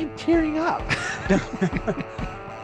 am 0.00 0.16
tearing 0.16 0.58
up. 0.58 0.82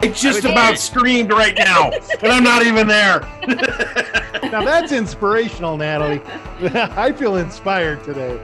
I 0.02 0.08
just 0.08 0.44
about 0.44 0.78
screamed 0.78 1.32
right 1.32 1.56
now, 1.56 1.90
and 1.90 2.32
I'm 2.32 2.44
not 2.44 2.66
even 2.66 2.86
there. 2.86 3.20
now 4.42 4.62
that's 4.62 4.92
inspirational, 4.92 5.76
Natalie. 5.76 6.20
I 6.60 7.12
feel 7.12 7.36
inspired 7.36 8.04
today. 8.04 8.38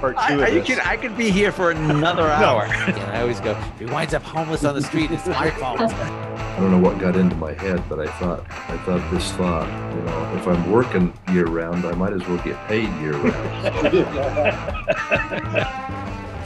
Part 0.00 0.16
two 0.28 0.42
I, 0.42 0.48
you 0.48 0.62
can, 0.62 0.80
I 0.80 0.96
could 0.96 1.16
be 1.16 1.30
here 1.30 1.52
for 1.52 1.70
another 1.70 2.28
hour. 2.28 2.66
no. 2.68 2.74
I 2.74 3.20
always 3.22 3.40
go, 3.40 3.52
if 3.52 3.78
he 3.78 3.86
winds 3.86 4.12
up 4.12 4.22
homeless 4.22 4.64
on 4.64 4.74
the 4.74 4.82
street, 4.82 5.10
it's 5.10 5.26
my 5.26 5.50
fault. 5.52 5.80
I 5.80 6.56
don't 6.60 6.70
know 6.70 6.78
what 6.78 6.98
got 6.98 7.16
into 7.16 7.36
my 7.36 7.54
head, 7.54 7.82
but 7.88 8.00
I 8.00 8.06
thought, 8.18 8.44
I 8.50 8.76
thought 8.78 9.10
this 9.10 9.32
thought, 9.32 9.66
you 9.94 10.02
know, 10.02 10.36
if 10.36 10.46
I'm 10.46 10.70
working 10.70 11.14
year 11.32 11.46
round, 11.46 11.86
I 11.86 11.92
might 11.92 12.12
as 12.12 12.26
well 12.28 12.38
get 12.44 12.56
paid 12.66 12.88
year 13.00 13.16
round. 13.16 13.66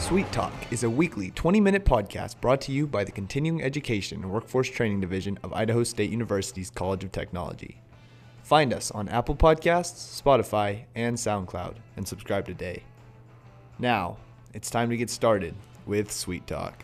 Sweet 0.01 0.33
Talk 0.33 0.53
is 0.73 0.83
a 0.83 0.91
weekly 0.91 1.31
20 1.33 1.61
minute 1.61 1.85
podcast 1.85 2.41
brought 2.41 2.63
to 2.63 2.73
you 2.73 2.87
by 2.87 3.05
the 3.05 3.13
Continuing 3.13 3.63
Education 3.63 4.23
and 4.23 4.33
Workforce 4.33 4.69
Training 4.69 5.01
Division 5.01 5.39
of 5.43 5.53
Idaho 5.53 5.85
State 5.85 6.11
University's 6.11 6.71
College 6.71 7.05
of 7.05 7.13
Technology. 7.13 7.83
Find 8.43 8.73
us 8.73 8.91
on 8.91 9.11
Apple 9.11 9.37
Podcasts, 9.37 10.21
Spotify, 10.21 10.85
and 10.95 11.17
SoundCloud, 11.17 11.77
and 11.97 12.09
subscribe 12.09 12.47
today. 12.47 12.83
Now, 13.79 14.17
it's 14.55 14.71
time 14.71 14.89
to 14.89 14.97
get 14.97 15.11
started 15.11 15.55
with 15.87 16.11
Sweet 16.11 16.47
Talk. 16.47 16.83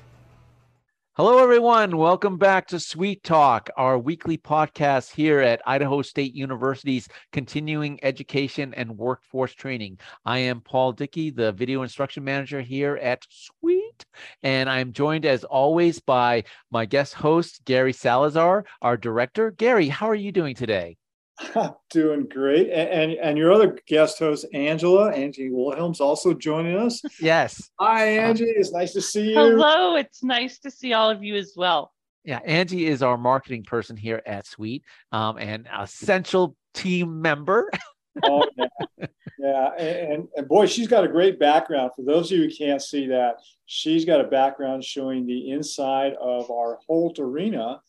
Hello, 1.16 1.38
everyone. 1.38 1.96
Welcome 1.96 2.36
back 2.36 2.66
to 2.66 2.78
Sweet 2.78 3.24
Talk, 3.24 3.70
our 3.78 3.98
weekly 3.98 4.36
podcast 4.36 5.10
here 5.14 5.40
at 5.40 5.62
Idaho 5.66 6.02
State 6.02 6.34
University's 6.34 7.08
Continuing 7.32 7.98
Education 8.02 8.74
and 8.74 8.98
Workforce 8.98 9.54
Training. 9.54 9.98
I 10.26 10.40
am 10.40 10.60
Paul 10.60 10.92
Dickey, 10.92 11.30
the 11.30 11.52
video 11.52 11.80
instruction 11.80 12.22
manager 12.22 12.60
here 12.60 12.98
at 12.98 13.24
Sweet, 13.30 14.04
and 14.42 14.68
I'm 14.68 14.92
joined 14.92 15.24
as 15.24 15.42
always 15.44 16.00
by 16.00 16.44
my 16.70 16.84
guest 16.84 17.14
host, 17.14 17.64
Gary 17.64 17.95
Salazar, 17.95 18.66
our 18.82 18.98
director. 18.98 19.52
Gary, 19.52 19.88
how 19.88 20.10
are 20.10 20.14
you 20.14 20.32
doing 20.32 20.54
today? 20.54 20.98
Doing 21.90 22.26
great. 22.29 22.70
And, 22.70 22.88
and, 22.88 23.12
and 23.12 23.38
your 23.38 23.52
other 23.52 23.79
guest 23.87 24.18
host, 24.18 24.46
Angela, 24.54 25.12
Angie 25.12 25.51
Wilhelms, 25.51 26.01
also 26.01 26.34
joining 26.34 26.76
us. 26.76 27.02
Yes. 27.20 27.70
Hi, 27.80 28.06
Angie. 28.06 28.45
It's 28.45 28.73
nice 28.73 28.92
to 28.95 29.01
see 29.01 29.30
you. 29.30 29.34
Hello. 29.34 29.96
It's 29.96 30.23
nice 30.23 30.59
to 30.60 30.70
see 30.70 30.92
all 30.92 31.10
of 31.10 31.23
you 31.23 31.37
as 31.37 31.52
well. 31.57 31.92
Yeah, 32.24 32.40
Angie 32.45 32.87
is 32.87 33.02
our 33.02 33.16
marketing 33.16 33.62
person 33.62 33.96
here 33.96 34.20
at 34.26 34.46
Sweet 34.46 34.82
um, 35.12 35.38
and 35.38 35.68
essential 35.79 36.57
team 36.74 37.23
member. 37.23 37.70
oh, 38.24 38.45
yeah. 38.57 39.07
yeah. 39.38 39.74
And, 39.74 40.26
and 40.34 40.48
boy, 40.48 40.66
she's 40.66 40.88
got 40.88 41.04
a 41.04 41.09
great 41.09 41.38
background. 41.38 41.92
For 41.95 42.02
those 42.02 42.32
of 42.32 42.38
you 42.38 42.45
who 42.45 42.54
can't 42.54 42.82
see 42.82 43.07
that, 43.09 43.37
she's 43.66 44.04
got 44.04 44.20
a 44.20 44.24
background 44.24 44.84
showing 44.84 45.24
the 45.24 45.51
inside 45.51 46.14
of 46.14 46.51
our 46.51 46.79
Holt 46.88 47.20
Arena 47.20 47.80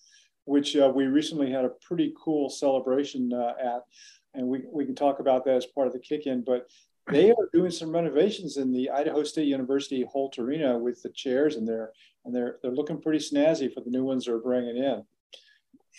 which 0.48 0.76
uh, 0.78 0.92
we 0.94 1.06
recently 1.06 1.52
had 1.52 1.66
a 1.66 1.72
pretty 1.86 2.14
cool 2.18 2.50
celebration 2.50 3.32
uh, 3.34 3.54
at. 3.62 3.82
And 4.34 4.48
we, 4.48 4.64
we 4.72 4.86
can 4.86 4.96
talk 4.96 5.20
about 5.20 5.46
that 5.46 5.56
as 5.56 5.66
part 5.66 5.88
of 5.88 5.94
the 5.94 6.00
kick 6.00 6.26
in. 6.26 6.42
But 6.42 6.68
they 7.12 7.32
are 7.32 7.50
doing 7.54 7.72
some 7.72 7.92
renovations 7.92 8.58
in 8.58 8.72
the 8.72 8.90
Idaho 8.90 9.24
State 9.24 9.48
University 9.48 10.06
Holt 10.10 10.40
Arena 10.40 10.78
with 10.78 11.02
the 11.02 11.10
chairs 11.10 11.56
in 11.56 11.66
there. 11.66 11.92
And 12.26 12.34
they're, 12.34 12.58
they're 12.62 12.72
looking 12.72 13.02
pretty 13.02 13.20
snazzy 13.20 13.74
for 13.74 13.82
the 13.82 13.90
new 13.90 14.04
ones 14.04 14.26
they're 14.26 14.40
bringing 14.40 14.78
in. 14.78 15.04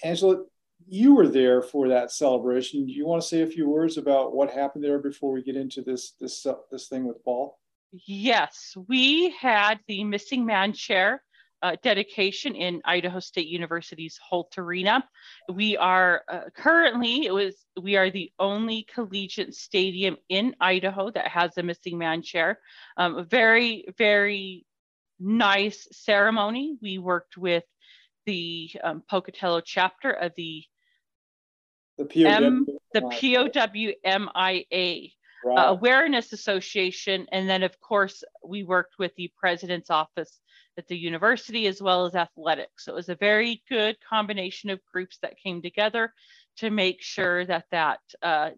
Angela, 0.03 0.45
you 0.87 1.15
were 1.15 1.29
there 1.29 1.61
for 1.61 1.89
that 1.89 2.11
celebration. 2.11 2.87
Do 2.87 2.93
you 2.93 3.07
want 3.07 3.21
to 3.21 3.29
say 3.29 3.43
a 3.43 3.47
few 3.47 3.69
words 3.69 3.99
about 3.99 4.35
what 4.35 4.51
happened 4.51 4.85
there 4.85 4.99
before 4.99 5.33
we 5.33 5.43
get 5.43 5.57
into 5.57 5.83
this 5.83 6.13
this 6.21 6.47
uh, 6.47 6.55
this 6.71 6.89
thing 6.89 7.05
with 7.05 7.23
Paul? 7.25 7.59
Yes, 8.07 8.77
we 8.87 9.31
had 9.31 9.81
the 9.89 10.05
missing 10.05 10.47
man 10.47 10.73
chair 10.73 11.23
uh, 11.63 11.77
dedication 11.83 12.55
in 12.55 12.81
Idaho 12.85 13.21
State 13.21 13.49
University's 13.49 14.19
Holt 14.23 14.57
Arena. 14.59 15.05
We 15.53 15.77
are 15.77 16.23
uh, 16.29 16.41
currently 16.55 17.27
it 17.27 17.33
was 17.33 17.55
we 17.81 17.97
are 17.97 18.11
the 18.11 18.33
only 18.39 18.87
collegiate 18.93 19.55
stadium 19.55 20.17
in 20.29 20.55
Idaho 20.61 21.11
that 21.11 21.29
has 21.29 21.57
a 21.57 21.63
missing 21.63 21.99
man 21.99 22.23
chair. 22.23 22.61
Um, 22.97 23.17
a 23.17 23.25
very 23.25 23.87
very 23.97 24.67
nice 25.19 25.89
ceremony. 25.93 26.77
We 26.81 26.99
worked 26.99 27.37
with 27.37 27.65
the 28.27 28.71
um, 28.83 29.03
Pocatello 29.09 29.61
chapter 29.61 30.11
of 30.11 30.33
the 30.37 30.65
the 31.97 32.05
POW, 32.05 32.29
M, 32.29 32.67
the 32.95 33.01
POWMIA. 33.01 35.13
Right. 35.45 35.59
Uh, 35.59 35.71
Awareness 35.71 36.33
Association, 36.33 37.27
and 37.31 37.49
then 37.49 37.63
of 37.63 37.79
course 37.81 38.25
we 38.45 38.65
worked 38.65 38.99
with 38.99 39.15
the 39.15 39.31
President's 39.39 39.91
Office 39.91 40.41
at 40.77 40.89
the 40.89 40.97
university 40.97 41.67
as 41.67 41.81
well 41.81 42.07
as 42.07 42.15
athletics. 42.15 42.85
So 42.85 42.93
it 42.93 42.97
was 42.97 43.09
a 43.09 43.15
very 43.15 43.63
good 43.69 43.97
combination 44.09 44.71
of 44.71 44.81
groups 44.93 45.19
that 45.23 45.39
came 45.39 45.63
together 45.63 46.13
to 46.59 46.71
make 46.71 47.03
sure 47.03 47.45
that 47.47 47.67
that 47.71 48.01
uh, 48.23 48.51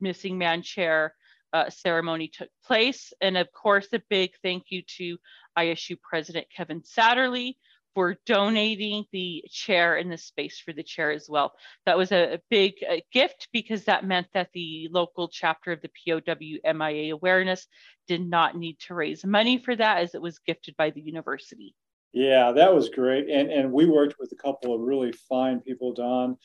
missing 0.00 0.36
man 0.36 0.62
chair 0.62 1.14
uh, 1.52 1.70
ceremony 1.70 2.28
took 2.28 2.48
place. 2.64 3.12
And 3.20 3.36
of 3.36 3.52
course, 3.52 3.88
a 3.92 4.02
big 4.08 4.32
thank 4.42 4.64
you 4.70 4.82
to 4.98 5.18
ISU 5.58 5.96
President 6.00 6.46
Kevin 6.54 6.82
Satterlee 6.82 7.56
for 7.94 8.16
donating 8.26 9.04
the 9.12 9.44
chair 9.50 9.96
and 9.96 10.10
the 10.10 10.18
space 10.18 10.58
for 10.58 10.72
the 10.72 10.82
chair 10.82 11.10
as 11.10 11.26
well. 11.28 11.52
That 11.86 11.98
was 11.98 12.12
a, 12.12 12.34
a 12.34 12.40
big 12.50 12.74
uh, 12.88 12.96
gift 13.12 13.48
because 13.52 13.84
that 13.84 14.06
meant 14.06 14.28
that 14.34 14.50
the 14.54 14.88
local 14.90 15.28
chapter 15.28 15.72
of 15.72 15.80
the 15.82 15.90
POWMIA 16.06 17.12
awareness 17.12 17.66
did 18.08 18.28
not 18.28 18.56
need 18.56 18.78
to 18.80 18.94
raise 18.94 19.24
money 19.24 19.58
for 19.58 19.76
that 19.76 19.98
as 19.98 20.14
it 20.14 20.22
was 20.22 20.38
gifted 20.40 20.76
by 20.76 20.90
the 20.90 21.00
university. 21.00 21.74
Yeah, 22.12 22.52
that 22.52 22.74
was 22.74 22.90
great. 22.90 23.28
And, 23.30 23.50
and 23.50 23.72
we 23.72 23.86
worked 23.86 24.16
with 24.18 24.32
a 24.32 24.42
couple 24.42 24.74
of 24.74 24.82
really 24.82 25.12
fine 25.12 25.60
people, 25.60 25.94
Don, 25.94 26.36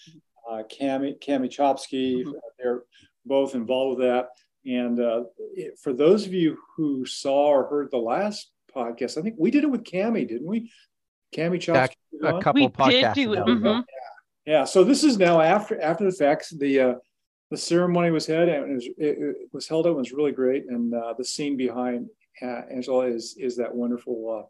uh, 0.49 0.63
Cami, 0.71 1.21
Cami 1.21 1.49
Chopsky, 1.49 2.23
mm-hmm. 2.23 2.31
they're 2.57 2.83
both 3.25 3.53
involved 3.53 3.99
with 3.99 4.07
that. 4.07 4.29
And 4.65 4.99
uh, 4.99 5.23
for 5.81 5.93
those 5.93 6.25
of 6.25 6.33
you 6.33 6.57
who 6.75 7.05
saw 7.05 7.47
or 7.47 7.67
heard 7.67 7.89
the 7.91 7.97
last 7.97 8.51
podcast, 8.73 9.17
I 9.17 9.21
think 9.21 9.35
we 9.37 9.51
did 9.51 9.63
it 9.63 9.71
with 9.71 9.83
Cami, 9.83 10.27
didn't 10.27 10.47
we? 10.47 10.71
Cami 11.35 11.57
Chopsky. 11.57 11.95
A 12.23 12.39
couple 12.41 12.61
we 12.61 12.67
podcasts. 12.67 13.13
Did 13.13 13.25
do 13.25 13.33
it. 13.33 13.39
Mm-hmm. 13.39 13.65
Yeah. 13.65 13.81
yeah. 14.45 14.63
So 14.63 14.83
this 14.83 15.03
is 15.03 15.17
now 15.17 15.41
after 15.41 15.79
after 15.81 16.05
the 16.05 16.11
facts. 16.11 16.49
The 16.49 16.79
uh, 16.79 16.93
the 17.51 17.57
ceremony 17.57 18.11
was 18.11 18.25
held 18.25 18.49
and 18.49 18.71
it 18.71 18.75
was, 18.75 18.85
it, 18.85 18.95
it 18.97 19.35
was 19.53 19.67
held 19.67 19.85
up. 19.85 19.91
It 19.91 19.97
was 19.97 20.11
really 20.11 20.31
great, 20.31 20.65
and 20.67 20.93
uh, 20.93 21.13
the 21.17 21.23
scene 21.23 21.55
behind 21.55 22.09
uh, 22.41 22.61
Angela 22.71 23.05
is 23.05 23.35
is 23.39 23.55
that 23.57 23.73
wonderful 23.73 24.41
uh, 24.41 24.47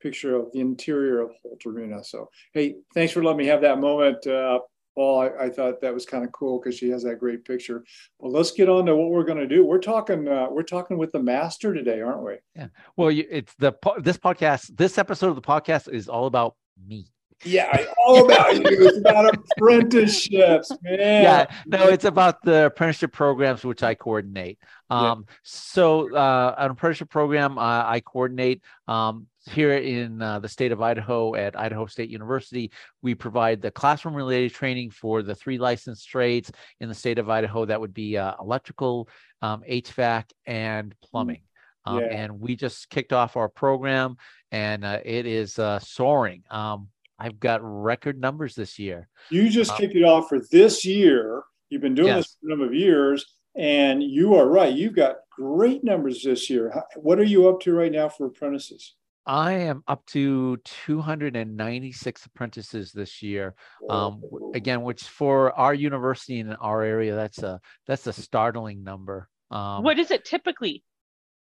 picture 0.00 0.36
of 0.36 0.52
the 0.52 0.60
interior 0.60 1.20
of 1.20 1.30
Holt 1.42 1.60
Arena. 1.66 2.02
So 2.04 2.30
hey, 2.54 2.76
thanks 2.94 3.12
for 3.12 3.22
letting 3.22 3.38
me 3.38 3.46
have 3.46 3.62
that 3.62 3.78
moment. 3.78 4.26
Uh, 4.26 4.60
Paul, 4.98 5.20
I, 5.20 5.44
I, 5.44 5.48
thought 5.48 5.80
that 5.80 5.94
was 5.94 6.04
kind 6.04 6.24
of 6.24 6.32
cool 6.32 6.58
because 6.58 6.76
she 6.76 6.90
has 6.90 7.04
that 7.04 7.20
great 7.20 7.44
picture. 7.44 7.84
Well, 8.18 8.32
let's 8.32 8.50
get 8.50 8.68
on 8.68 8.84
to 8.86 8.96
what 8.96 9.10
we're 9.10 9.22
going 9.22 9.38
to 9.38 9.46
do. 9.46 9.64
We're 9.64 9.78
talking, 9.78 10.26
uh, 10.26 10.48
we're 10.50 10.64
talking 10.64 10.98
with 10.98 11.12
the 11.12 11.22
master 11.22 11.72
today, 11.72 12.00
aren't 12.00 12.24
we? 12.24 12.34
Yeah. 12.56 12.66
Well, 12.96 13.12
you, 13.12 13.24
it's 13.30 13.54
the 13.60 13.74
this 13.98 14.18
podcast. 14.18 14.76
This 14.76 14.98
episode 14.98 15.28
of 15.28 15.36
the 15.36 15.40
podcast 15.40 15.88
is 15.88 16.08
all 16.08 16.26
about 16.26 16.56
me. 16.84 17.06
Yeah, 17.44 17.86
all 18.04 18.24
about 18.24 18.56
you. 18.56 18.88
It's 18.88 18.98
about 18.98 19.32
apprenticeships, 19.32 20.72
man. 20.82 20.98
Yeah, 20.98 21.46
no, 21.66 21.86
it's 21.86 22.04
about 22.04 22.42
the 22.42 22.66
apprenticeship 22.66 23.12
programs 23.12 23.64
which 23.64 23.84
I 23.84 23.94
coordinate. 23.94 24.58
Um, 24.90 25.26
yeah. 25.28 25.34
So, 25.44 26.12
uh, 26.12 26.56
an 26.58 26.72
apprenticeship 26.72 27.08
program 27.08 27.56
uh, 27.56 27.84
I 27.86 28.00
coordinate 28.00 28.62
um, 28.88 29.28
here 29.48 29.74
in 29.74 30.20
uh, 30.22 30.38
the 30.38 30.48
state 30.48 30.72
of 30.72 30.80
Idaho 30.80 31.34
at 31.34 31.58
Idaho 31.58 31.86
State 31.86 32.10
University. 32.10 32.70
We 33.02 33.14
provide 33.14 33.60
the 33.60 33.70
classroom 33.70 34.14
related 34.14 34.52
training 34.52 34.90
for 34.90 35.22
the 35.22 35.34
three 35.34 35.58
licensed 35.58 36.08
trades 36.08 36.50
in 36.80 36.88
the 36.88 36.94
state 36.94 37.18
of 37.18 37.28
Idaho. 37.30 37.64
That 37.64 37.80
would 37.80 37.94
be 37.94 38.16
uh, 38.16 38.34
electrical, 38.40 39.08
um, 39.42 39.62
HVAC, 39.68 40.24
and 40.46 40.94
plumbing. 41.02 41.42
Um, 41.84 42.00
yeah. 42.00 42.06
And 42.06 42.40
we 42.40 42.56
just 42.56 42.90
kicked 42.90 43.12
off 43.12 43.36
our 43.36 43.48
program, 43.48 44.16
and 44.52 44.84
uh, 44.84 45.00
it 45.04 45.26
is 45.26 45.58
uh, 45.58 45.78
soaring. 45.78 46.42
Um, 46.50 46.88
I've 47.18 47.40
got 47.40 47.60
record 47.62 48.20
numbers 48.20 48.54
this 48.54 48.78
year. 48.78 49.08
You 49.30 49.48
just 49.48 49.72
um, 49.72 49.78
kicked 49.78 49.96
it 49.96 50.04
off 50.04 50.28
for 50.28 50.40
this 50.50 50.84
year. 50.84 51.42
You've 51.70 51.82
been 51.82 51.94
doing 51.94 52.08
yes. 52.08 52.24
this 52.24 52.36
for 52.40 52.46
a 52.46 52.50
number 52.50 52.66
of 52.66 52.74
years, 52.74 53.24
and 53.56 54.02
you 54.02 54.34
are 54.36 54.48
right. 54.48 54.72
You've 54.72 54.94
got 54.94 55.16
great 55.30 55.84
numbers 55.84 56.22
this 56.22 56.48
year. 56.48 56.82
What 56.96 57.18
are 57.18 57.24
you 57.24 57.48
up 57.48 57.60
to 57.60 57.72
right 57.72 57.92
now 57.92 58.08
for 58.08 58.26
apprentices? 58.26 58.94
I 59.28 59.52
am 59.52 59.82
up 59.86 60.06
to 60.06 60.56
296 60.56 62.24
apprentices 62.24 62.92
this 62.92 63.22
year. 63.22 63.54
Um, 63.90 64.22
again, 64.54 64.80
which 64.80 65.02
for 65.02 65.52
our 65.52 65.74
university 65.74 66.40
in 66.40 66.54
our 66.54 66.82
area, 66.82 67.14
that's 67.14 67.42
a 67.42 67.60
that's 67.86 68.06
a 68.06 68.12
startling 68.14 68.82
number. 68.82 69.28
Um, 69.50 69.82
what 69.82 69.98
is 69.98 70.10
it 70.10 70.24
typically? 70.24 70.82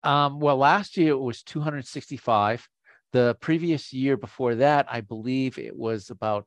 Um, 0.02 0.40
well, 0.40 0.56
last 0.56 0.96
year 0.96 1.10
it 1.10 1.20
was 1.20 1.44
265. 1.44 2.68
The 3.12 3.36
previous 3.40 3.92
year 3.92 4.16
before 4.16 4.56
that, 4.56 4.86
I 4.90 5.00
believe 5.00 5.56
it 5.56 5.76
was 5.76 6.10
about 6.10 6.44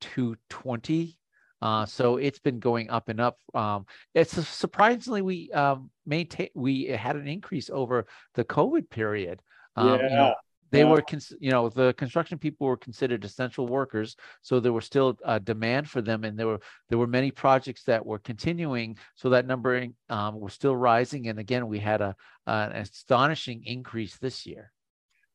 220. 0.00 1.16
Uh, 1.62 1.86
so 1.86 2.16
it's 2.16 2.40
been 2.40 2.58
going 2.58 2.90
up 2.90 3.08
and 3.08 3.20
up. 3.20 3.38
Um, 3.54 3.86
it's 4.12 4.32
surprisingly 4.48 5.22
we 5.22 5.52
um, 5.52 5.90
maintain 6.04 6.48
we 6.54 6.86
had 6.86 7.14
an 7.14 7.28
increase 7.28 7.70
over 7.70 8.06
the 8.34 8.44
COVID 8.44 8.90
period. 8.90 9.40
Um, 9.76 9.88
yeah. 10.00 10.10
You 10.10 10.16
know, 10.16 10.34
they 10.74 10.80
Yeah. 10.80 10.90
were 10.92 11.02
cons- 11.02 11.36
you 11.46 11.50
know 11.54 11.68
the 11.80 11.94
construction 12.02 12.36
people 12.38 12.66
were 12.66 12.76
considered 12.88 13.24
essential 13.24 13.66
workers 13.78 14.16
so 14.42 14.52
there 14.60 14.72
was 14.78 14.84
still 14.92 15.08
a 15.24 15.38
demand 15.52 15.88
for 15.88 16.02
them 16.08 16.24
and 16.24 16.34
there 16.38 16.48
were 16.52 16.60
there 16.88 16.98
were 17.02 17.06
many 17.18 17.30
projects 17.30 17.82
that 17.84 18.04
were 18.04 18.18
continuing 18.30 18.88
so 19.14 19.30
that 19.30 19.46
number 19.46 19.72
um, 20.16 20.32
was 20.40 20.52
still 20.60 20.76
rising 20.76 21.22
and 21.28 21.38
again 21.38 21.64
we 21.74 21.78
had 21.78 22.00
a 22.00 22.12
an 22.46 22.72
astonishing 22.72 23.58
increase 23.76 24.14
this 24.18 24.38
year 24.50 24.64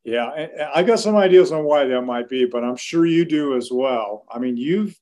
Yeah, 0.06 0.28
I 0.78 0.82
got 0.84 1.00
some 1.06 1.18
ideas 1.28 1.52
on 1.52 1.64
why 1.70 1.82
that 1.86 2.02
might 2.14 2.30
be, 2.36 2.42
but 2.54 2.64
I'm 2.64 2.78
sure 2.90 3.06
you 3.18 3.26
do 3.40 3.46
as 3.60 3.68
well. 3.84 4.10
I 4.34 4.40
mean, 4.44 4.56
you've 4.68 4.94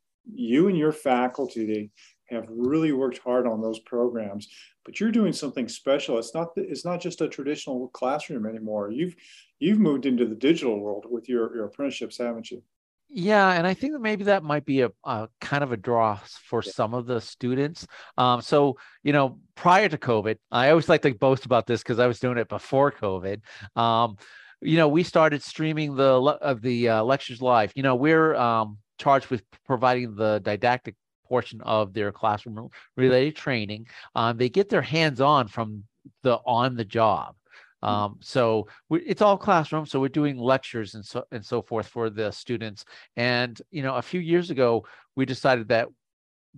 you 0.50 0.62
and 0.70 0.78
your 0.84 0.92
faculty 0.92 1.92
have 2.34 2.46
really 2.50 2.92
worked 3.02 3.20
hard 3.28 3.46
on 3.48 3.62
those 3.62 3.80
programs, 3.94 4.44
but 4.84 4.94
you're 5.00 5.18
doing 5.20 5.34
something 5.34 5.68
special. 5.82 6.18
It's 6.22 6.34
not 6.38 6.48
it's 6.74 6.86
not 6.90 7.00
just 7.06 7.22
a 7.22 7.30
traditional 7.38 7.80
classroom 8.00 8.46
anymore. 8.52 8.86
You've 9.00 9.16
you've 9.60 9.80
moved 9.80 10.06
into 10.06 10.26
the 10.26 10.36
digital 10.36 10.80
world 10.80 11.06
with 11.10 11.28
your 11.30 11.56
your 11.56 11.66
apprenticeships, 11.66 12.18
haven't 12.18 12.52
you? 12.52 12.62
Yeah, 13.10 13.54
and 13.54 13.66
I 13.66 13.74
think 13.74 13.94
that 13.94 14.00
maybe 14.00 14.26
that 14.26 14.44
might 14.44 14.66
be 14.66 14.82
a, 14.82 14.92
a 15.06 15.30
kind 15.40 15.64
of 15.64 15.72
a 15.72 15.78
draw 15.78 16.20
for 16.26 16.62
some 16.62 16.94
of 16.94 17.06
the 17.06 17.22
students. 17.22 17.88
Um, 18.18 18.42
so 18.42 18.78
you 19.04 19.14
know, 19.14 19.40
prior 19.56 19.88
to 19.88 19.98
COVID, 19.98 20.38
I 20.52 20.70
always 20.70 20.90
like 20.90 21.02
to 21.04 21.14
boast 21.14 21.46
about 21.46 21.68
this 21.68 21.82
because 21.82 22.00
I 22.00 22.08
was 22.08 22.20
doing 22.20 22.38
it 22.38 22.50
before 22.50 22.92
COVID. 22.92 23.42
Um, 23.78 24.18
you 24.62 24.78
know, 24.78 24.88
we 24.90 25.04
started 25.04 25.42
streaming 25.42 25.96
the 25.96 26.20
of 26.42 26.62
the 26.62 26.90
uh, 26.90 27.04
lectures 27.04 27.42
live. 27.42 27.72
You 27.76 27.84
know, 27.84 27.96
we're 27.96 28.36
um, 28.36 28.78
charged 28.98 29.28
with 29.28 29.44
providing 29.66 30.16
the 30.16 30.40
didactic 30.44 30.96
portion 31.28 31.62
of 31.62 31.94
their 31.94 32.12
classroom 32.12 32.70
related 32.96 33.36
training. 33.36 33.88
Um, 34.16 34.38
they 34.38 34.50
get 34.50 34.70
their 34.70 34.82
hands 34.82 35.22
on 35.22 35.48
from 35.48 35.84
the 36.24 36.36
on 36.46 36.76
the 36.76 36.86
job. 36.86 37.36
Um, 37.84 38.18
so 38.22 38.68
we, 38.90 39.02
it's 39.02 39.22
all 39.22 39.38
classroom. 39.38 39.86
So 39.86 40.00
we're 40.00 40.10
doing 40.10 40.38
lectures 40.38 40.96
and 40.96 41.06
so 41.06 41.24
and 41.32 41.46
so 41.46 41.62
forth 41.62 41.88
for 41.88 42.10
the 42.10 42.32
students. 42.32 42.86
And 43.16 43.60
you 43.72 43.84
know, 43.84 43.96
a 43.96 44.02
few 44.02 44.20
years 44.20 44.50
ago, 44.50 44.86
we 45.16 45.26
decided 45.26 45.68
that 45.70 45.88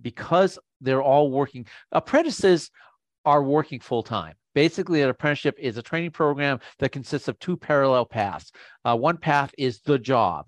because 0.00 0.58
they're 0.80 1.02
all 1.02 1.30
working, 1.30 1.66
apprentices 1.92 2.70
are 3.24 3.42
working 3.42 3.80
full 3.80 4.02
time. 4.02 4.34
Basically, 4.54 5.02
an 5.02 5.10
apprenticeship 5.10 5.56
is 5.58 5.76
a 5.76 5.82
training 5.82 6.10
program 6.10 6.58
that 6.78 6.90
consists 6.90 7.28
of 7.28 7.38
two 7.38 7.56
parallel 7.56 8.04
paths. 8.04 8.50
Uh, 8.84 8.96
one 8.96 9.16
path 9.16 9.54
is 9.56 9.80
the 9.80 9.98
job, 9.98 10.46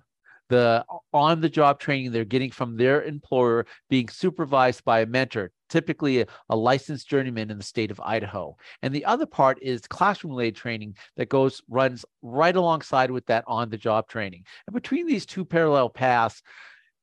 the 0.52 0.84
on 1.14 1.40
the 1.40 1.48
job 1.48 1.80
training 1.80 2.12
they're 2.12 2.26
getting 2.26 2.50
from 2.50 2.76
their 2.76 3.02
employer, 3.02 3.66
being 3.88 4.08
supervised 4.08 4.84
by 4.84 5.00
a 5.00 5.06
mentor, 5.06 5.50
typically 5.70 6.20
a, 6.20 6.26
a 6.50 6.56
licensed 6.56 7.08
journeyman 7.08 7.50
in 7.50 7.56
the 7.56 7.64
state 7.64 7.90
of 7.90 7.98
Idaho. 8.00 8.54
And 8.82 8.94
the 8.94 9.06
other 9.06 9.24
part 9.24 9.58
is 9.62 9.80
classroom 9.88 10.32
related 10.32 10.56
training 10.56 10.96
that 11.16 11.30
goes 11.30 11.62
runs 11.70 12.04
right 12.20 12.54
alongside 12.54 13.10
with 13.10 13.24
that 13.26 13.44
on 13.46 13.70
the 13.70 13.78
job 13.78 14.08
training. 14.08 14.44
And 14.66 14.74
between 14.74 15.06
these 15.06 15.24
two 15.24 15.46
parallel 15.46 15.88
paths, 15.88 16.42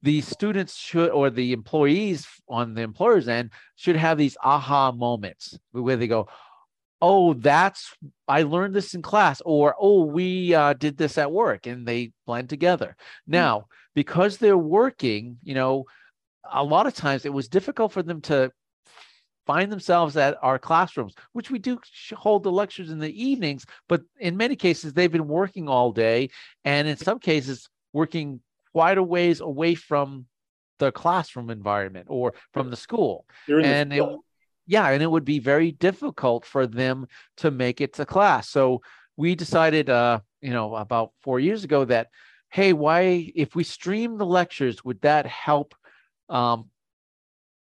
the 0.04 0.22
students 0.22 0.76
should 0.76 1.10
or 1.10 1.32
the 1.32 1.52
employees 1.52 2.28
on 2.48 2.76
the 2.76 2.84
employer's 2.84 3.28
end 3.28 3.50
should 3.76 3.96
have 3.96 4.20
these 4.20 4.38
aha 4.44 4.92
moments 4.92 5.58
where 5.72 5.98
they 5.98 6.08
go 6.08 6.28
oh 7.02 7.34
that's 7.34 7.96
i 8.28 8.42
learned 8.44 8.74
this 8.74 8.94
in 8.94 9.02
class 9.02 9.42
or 9.46 9.76
oh 9.80 10.04
we 10.04 10.54
uh, 10.54 10.74
did 10.74 10.98
this 10.98 11.18
at 11.18 11.32
work 11.32 11.66
and 11.68 11.88
they 11.88 12.12
blend 12.26 12.50
together. 12.50 12.96
Now 13.28 13.68
because 13.96 14.38
they're 14.38 14.58
working 14.58 15.38
you 15.44 15.56
know 15.56 15.86
a 16.52 16.64
lot 16.64 16.88
of 16.88 16.94
times 16.94 17.26
it 17.26 17.34
was 17.34 17.48
difficult 17.48 17.92
for 17.92 18.04
them 18.04 18.22
to 18.22 18.52
find 19.46 19.72
themselves 19.72 20.16
at 20.16 20.38
our 20.42 20.60
classrooms 20.60 21.16
which 21.34 21.50
we 21.50 21.58
do 21.58 21.80
hold 22.16 22.44
the 22.44 22.52
lectures 22.52 22.92
in 22.92 23.00
the 23.00 23.24
evenings 23.24 23.66
but 23.88 24.02
in 24.20 24.38
many 24.38 24.56
cases 24.56 24.94
they've 24.94 25.12
been 25.12 25.28
working 25.28 25.68
all 25.68 25.92
day 25.92 26.30
and 26.66 26.88
in 26.88 26.98
some 26.98 27.20
cases 27.20 27.68
working 27.94 28.40
quite 28.74 28.98
a 28.98 29.04
ways 29.04 29.40
away 29.40 29.76
from 29.76 30.26
the 30.80 30.92
classroom 30.92 31.50
environment 31.50 32.08
or 32.10 32.34
from 32.54 32.70
the 32.70 32.78
school. 32.78 33.26
The 33.48 33.64
and 33.64 33.92
field. 33.92 34.22
Yeah 34.70 34.88
and 34.90 35.02
it 35.02 35.10
would 35.10 35.26
be 35.26 35.40
very 35.40 35.72
difficult 35.72 36.46
for 36.46 36.68
them 36.68 37.08
to 37.38 37.50
make 37.50 37.82
it 37.82 37.94
to 37.94 38.06
class. 38.06 38.48
So 38.48 38.82
we 39.18 39.36
decided 39.36 39.90
uh 39.90 40.20
you 40.42 40.52
know 40.52 40.76
about 40.76 41.12
four 41.22 41.40
years 41.40 41.64
ago 41.64 41.84
that 41.86 42.08
hey 42.52 42.72
why 42.72 43.32
if 43.36 43.56
we 43.56 43.64
stream 43.64 44.18
the 44.18 44.26
lectures 44.26 44.86
would 44.86 45.02
that 45.02 45.26
help 45.26 45.76
um 46.30 46.70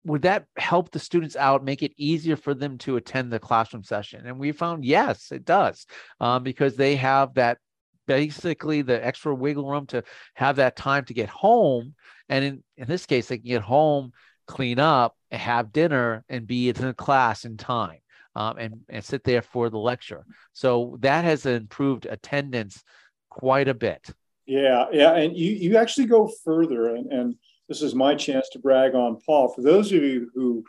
would 0.06 0.24
that 0.24 0.46
help 0.58 0.90
the 0.92 1.00
students 1.00 1.36
out 1.36 1.64
make 1.64 1.84
it 1.84 1.94
easier 1.98 2.36
for 2.38 2.54
them 2.54 2.78
to 2.80 2.96
attend 2.96 3.32
the 3.32 3.40
classroom 3.40 3.84
session? 3.84 4.26
And 4.26 4.40
we 4.40 4.52
found 4.52 4.84
yes 4.84 5.32
it 5.32 5.46
does 5.46 5.86
um, 6.20 6.44
because 6.44 6.76
they 6.76 6.96
have 6.96 7.36
that 7.36 7.60
basically 8.08 8.82
the 8.82 9.06
extra 9.06 9.36
wiggle 9.36 9.70
room 9.70 9.86
to 9.88 10.04
have 10.34 10.56
that 10.56 10.76
time 10.76 11.06
to 11.06 11.14
get 11.14 11.30
home 11.30 11.94
and 12.30 12.44
in, 12.44 12.64
in 12.78 12.88
this 12.88 13.06
case 13.06 13.28
they 13.28 13.38
can 13.38 13.48
get 13.48 13.62
home 13.62 14.12
clean 14.48 14.80
up 14.80 15.17
have 15.32 15.74
dinner 15.74 16.24
and 16.30 16.48
be 16.48 16.70
in 16.70 16.76
the 16.76 16.94
class 16.94 17.46
in 17.46 17.58
time 17.58 18.00
um, 18.36 18.58
and, 18.58 18.80
and 18.90 19.04
sit 19.04 19.24
there 19.24 19.42
for 19.42 19.70
the 19.70 19.78
lecture 19.78 20.26
so 20.54 20.98
that 21.02 21.26
has 21.26 21.46
improved 21.46 22.06
attendance 22.06 22.84
quite 23.30 23.68
a 23.68 23.74
bit 23.74 24.10
Yeah, 24.48 24.86
yeah, 24.94 25.16
and 25.16 25.36
you 25.36 25.52
you 25.52 25.78
actually 25.78 26.06
go 26.08 26.32
further, 26.46 26.96
and 26.96 27.12
and 27.12 27.36
this 27.68 27.82
is 27.82 27.94
my 27.94 28.16
chance 28.16 28.48
to 28.50 28.60
brag 28.60 28.96
on 28.96 29.20
Paul. 29.26 29.50
For 29.50 29.62
those 29.62 29.92
of 29.92 30.02
you 30.02 30.32
who 30.34 30.64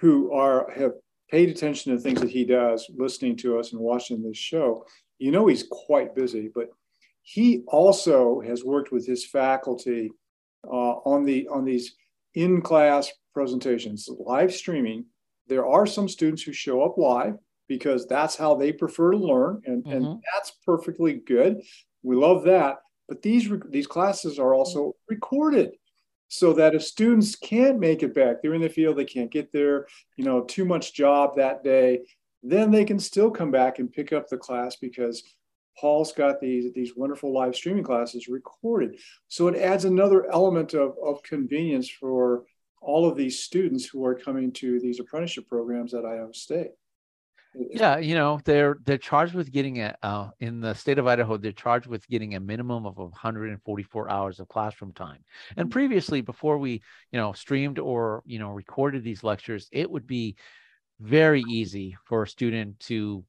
who 0.00 0.32
are 0.32 0.68
have 0.72 0.94
paid 1.30 1.50
attention 1.50 1.92
to 1.92 1.96
the 1.96 2.02
things 2.02 2.20
that 2.20 2.30
he 2.30 2.44
does, 2.44 2.90
listening 2.96 3.36
to 3.36 3.60
us 3.60 3.72
and 3.72 3.80
watching 3.80 4.20
this 4.20 4.36
show, 4.36 4.84
you 5.20 5.30
know 5.30 5.46
he's 5.46 5.64
quite 5.70 6.16
busy. 6.16 6.50
But 6.52 6.70
he 7.22 7.62
also 7.68 8.40
has 8.40 8.64
worked 8.64 8.90
with 8.90 9.06
his 9.06 9.24
faculty 9.24 10.10
uh, 10.66 10.94
on 11.06 11.24
the 11.24 11.46
on 11.46 11.64
these 11.64 11.94
in 12.34 12.60
class 12.60 13.08
presentations, 13.32 14.08
live 14.18 14.52
streaming. 14.52 15.06
There 15.46 15.66
are 15.66 15.86
some 15.86 16.08
students 16.08 16.42
who 16.42 16.52
show 16.52 16.82
up 16.82 16.96
live 16.98 17.34
because 17.68 18.06
that's 18.06 18.36
how 18.36 18.54
they 18.54 18.72
prefer 18.72 19.12
to 19.12 19.16
learn, 19.16 19.62
and, 19.64 19.86
and 19.86 20.04
Mhm. 20.04 20.20
that's 20.32 20.52
perfectly 20.66 21.14
good. 21.14 21.62
We 22.02 22.16
love 22.16 22.44
that. 22.44 22.78
But 23.08 23.22
these 23.22 23.50
these 23.68 23.86
classes 23.86 24.38
are 24.38 24.54
also 24.54 24.94
recorded 25.08 25.76
so 26.28 26.52
that 26.52 26.74
if 26.76 26.82
students 26.84 27.34
can't 27.34 27.80
make 27.80 28.02
it 28.04 28.14
back, 28.14 28.40
they're 28.40 28.54
in 28.54 28.60
the 28.62 28.68
field, 28.68 28.96
they 28.96 29.04
can't 29.04 29.32
get 29.32 29.52
there, 29.52 29.86
you 30.16 30.24
know, 30.24 30.42
too 30.42 30.64
much 30.64 30.94
job 30.94 31.34
that 31.36 31.64
day, 31.64 32.00
then 32.44 32.70
they 32.70 32.84
can 32.84 33.00
still 33.00 33.30
come 33.30 33.50
back 33.50 33.80
and 33.80 33.92
pick 33.92 34.12
up 34.12 34.28
the 34.28 34.36
class 34.38 34.76
because 34.76 35.24
Paul's 35.76 36.12
got 36.12 36.40
these 36.40 36.72
these 36.72 36.94
wonderful 36.96 37.32
live 37.32 37.54
streaming 37.56 37.82
classes 37.84 38.28
recorded. 38.28 38.98
So 39.28 39.48
it 39.48 39.56
adds 39.56 39.84
another 39.84 40.30
element 40.30 40.74
of, 40.74 40.94
of 41.04 41.22
convenience 41.22 41.88
for 41.88 42.44
all 42.80 43.08
of 43.08 43.16
these 43.16 43.40
students 43.40 43.84
who 43.84 44.04
are 44.04 44.14
coming 44.14 44.52
to 44.52 44.80
these 44.80 45.00
apprenticeship 45.00 45.48
programs 45.48 45.94
at 45.94 46.04
Idaho 46.04 46.32
State. 46.32 46.70
Yeah, 47.54 47.98
you 47.98 48.14
know, 48.14 48.40
they're 48.44 48.76
they're 48.84 48.96
charged 48.96 49.34
with 49.34 49.50
getting 49.50 49.80
a 49.80 49.96
uh, 50.04 50.30
in 50.38 50.60
the 50.60 50.72
state 50.72 50.98
of 50.98 51.08
Idaho, 51.08 51.36
they're 51.36 51.50
charged 51.50 51.88
with 51.88 52.06
getting 52.06 52.36
a 52.36 52.40
minimum 52.40 52.86
of 52.86 52.96
144 52.96 54.08
hours 54.08 54.38
of 54.38 54.48
classroom 54.48 54.92
time. 54.92 55.24
And 55.56 55.68
previously, 55.68 56.20
before 56.20 56.58
we, 56.58 56.80
you 57.10 57.18
know, 57.18 57.32
streamed 57.32 57.80
or 57.80 58.22
you 58.24 58.38
know 58.38 58.50
recorded 58.50 59.02
these 59.02 59.24
lectures, 59.24 59.68
it 59.72 59.90
would 59.90 60.06
be 60.06 60.36
very 61.00 61.42
easy 61.48 61.96
for 62.04 62.22
a 62.22 62.28
student 62.28 62.78
to 62.80 63.24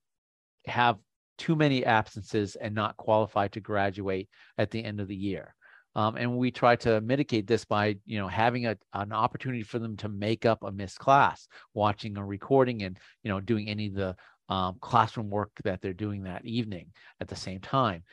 have 0.68 0.98
too 1.40 1.56
many 1.56 1.84
absences 1.84 2.56
and 2.56 2.76
not 2.76 2.98
qualify 2.98 3.48
to 3.48 3.60
graduate 3.60 4.30
at 4.60 4.70
the 4.70 4.84
end 4.84 5.00
of 5.00 5.08
the 5.08 5.16
year. 5.16 5.56
Um, 5.96 6.16
and 6.16 6.38
we 6.38 6.52
try 6.52 6.76
to 6.78 7.02
mitigate 7.02 7.48
this 7.48 7.66
by, 7.66 7.98
you 8.06 8.18
know, 8.18 8.28
having 8.28 8.66
a, 8.66 8.78
an 8.94 9.12
opportunity 9.12 9.64
for 9.64 9.78
them 9.78 9.98
to 9.98 10.10
make 10.10 10.46
up 10.46 10.64
a 10.64 10.72
missed 10.72 11.00
class, 11.00 11.48
watching 11.74 12.18
a 12.18 12.26
recording 12.26 12.84
and, 12.84 12.98
you 13.24 13.30
know, 13.30 13.40
doing 13.40 13.68
any 13.68 13.88
of 13.88 13.96
the 13.96 14.16
um, 14.48 14.78
classroom 14.80 15.30
work 15.30 15.52
that 15.64 15.82
they're 15.82 15.94
doing 15.94 16.24
that 16.24 16.46
evening 16.46 16.88
at 17.20 17.28
the 17.28 17.36
same 17.36 17.60
time. 17.60 18.04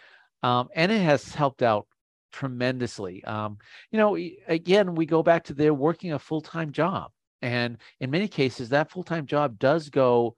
Um, 0.42 0.68
and 0.74 0.90
it 0.90 1.00
has 1.00 1.34
helped 1.34 1.62
out 1.62 1.86
tremendously. 2.32 3.24
Um, 3.24 3.58
you 3.90 3.98
know, 3.98 4.16
again, 4.46 4.94
we 4.94 5.06
go 5.06 5.22
back 5.22 5.44
to 5.44 5.54
they're 5.54 5.74
working 5.74 6.12
a 6.12 6.18
full-time 6.18 6.72
job. 6.72 7.10
And 7.42 7.78
in 8.00 8.10
many 8.10 8.28
cases, 8.28 8.68
that 8.70 8.90
full-time 8.90 9.26
job 9.26 9.58
does 9.58 9.88
go 9.88 10.36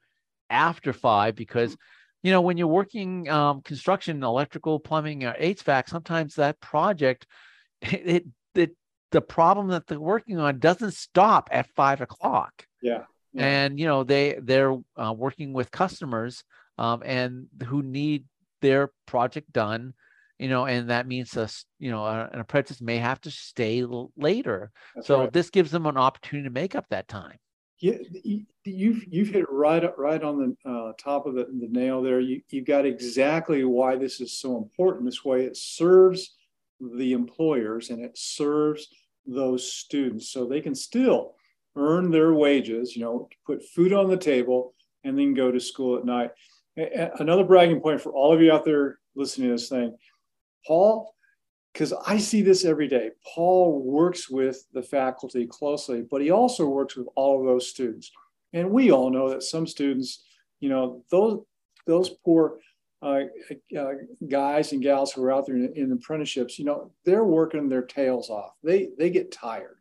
after 0.50 0.92
five 0.92 1.34
because 1.34 1.76
you 2.22 2.30
know 2.32 2.40
when 2.40 2.56
you're 2.56 2.66
working 2.66 3.28
um, 3.28 3.62
construction 3.62 4.22
electrical 4.22 4.78
plumbing 4.80 5.24
or 5.24 5.34
hvac 5.34 5.88
sometimes 5.88 6.34
that 6.34 6.60
project 6.60 7.26
it, 7.82 8.26
it 8.54 8.76
the 9.12 9.20
problem 9.20 9.68
that 9.68 9.86
they're 9.86 9.98
working 10.00 10.38
on 10.38 10.58
doesn't 10.58 10.92
stop 10.94 11.48
at 11.50 11.66
five 11.74 12.00
o'clock 12.00 12.64
Yeah. 12.82 13.04
Yeah. 13.32 13.46
and 13.46 13.78
you 13.80 13.86
know 13.86 14.04
they 14.04 14.38
they're 14.42 14.76
uh, 14.96 15.12
working 15.16 15.52
with 15.52 15.70
customers 15.70 16.44
um, 16.78 17.02
and 17.04 17.46
who 17.66 17.82
need 17.82 18.24
their 18.60 18.90
project 19.06 19.52
done 19.52 19.94
you 20.38 20.48
know 20.48 20.66
and 20.66 20.90
that 20.90 21.06
means 21.08 21.36
us 21.36 21.64
you 21.78 21.90
know 21.90 22.04
a- 22.04 22.28
an 22.32 22.38
apprentice 22.40 22.80
may 22.80 22.98
have 22.98 23.20
to 23.22 23.30
stay 23.30 23.80
l- 23.82 24.12
later 24.16 24.70
That's 24.94 25.06
so 25.08 25.20
right. 25.20 25.32
this 25.32 25.50
gives 25.50 25.70
them 25.70 25.86
an 25.86 25.96
opportunity 25.96 26.48
to 26.48 26.52
make 26.52 26.74
up 26.74 26.86
that 26.90 27.08
time 27.08 27.38
you, 27.80 28.44
you've 28.64 29.04
you've 29.08 29.28
hit 29.28 29.46
right 29.50 29.84
right 29.98 30.22
on 30.22 30.56
the 30.64 30.70
uh, 30.70 30.92
top 30.98 31.26
of 31.26 31.34
the, 31.34 31.44
the 31.44 31.68
nail 31.68 32.02
there. 32.02 32.20
You 32.20 32.42
you've 32.50 32.66
got 32.66 32.86
exactly 32.86 33.64
why 33.64 33.96
this 33.96 34.20
is 34.20 34.32
so 34.32 34.56
important. 34.58 35.06
This 35.06 35.24
way, 35.24 35.44
it 35.44 35.56
serves 35.56 36.36
the 36.80 37.12
employers 37.12 37.90
and 37.90 38.04
it 38.04 38.16
serves 38.16 38.88
those 39.26 39.72
students, 39.72 40.30
so 40.30 40.44
they 40.44 40.60
can 40.60 40.74
still 40.74 41.34
earn 41.76 42.10
their 42.10 42.34
wages. 42.34 42.94
You 42.94 43.02
know, 43.02 43.28
put 43.46 43.64
food 43.64 43.92
on 43.92 44.08
the 44.08 44.16
table, 44.16 44.74
and 45.04 45.18
then 45.18 45.34
go 45.34 45.50
to 45.50 45.60
school 45.60 45.96
at 45.96 46.04
night. 46.04 46.30
Another 47.18 47.44
bragging 47.44 47.80
point 47.80 48.00
for 48.00 48.12
all 48.12 48.32
of 48.32 48.40
you 48.40 48.52
out 48.52 48.64
there 48.64 48.98
listening 49.14 49.48
to 49.48 49.54
this 49.54 49.68
thing, 49.68 49.96
Paul 50.66 51.14
because 51.72 51.92
I 51.92 52.18
see 52.18 52.42
this 52.42 52.64
every 52.64 52.88
day. 52.88 53.10
Paul 53.34 53.82
works 53.82 54.28
with 54.28 54.66
the 54.72 54.82
faculty 54.82 55.46
closely, 55.46 56.02
but 56.02 56.20
he 56.20 56.30
also 56.30 56.66
works 56.66 56.96
with 56.96 57.06
all 57.14 57.40
of 57.40 57.46
those 57.46 57.68
students. 57.68 58.10
And 58.52 58.70
we 58.70 58.90
all 58.90 59.10
know 59.10 59.30
that 59.30 59.42
some 59.42 59.66
students, 59.66 60.24
you 60.60 60.68
know, 60.68 61.04
those 61.10 61.40
those 61.86 62.10
poor 62.24 62.58
uh, 63.02 63.22
uh, 63.78 63.92
guys 64.28 64.72
and 64.72 64.82
gals 64.82 65.12
who 65.12 65.22
are 65.22 65.32
out 65.32 65.46
there 65.46 65.56
in, 65.56 65.72
in, 65.74 65.92
apprenticeships, 65.92 66.58
you 66.58 66.64
know, 66.64 66.92
they're 67.04 67.24
working 67.24 67.68
their 67.68 67.82
tails 67.82 68.28
off. 68.28 68.52
They 68.62 68.90
they 68.98 69.10
get 69.10 69.32
tired, 69.32 69.78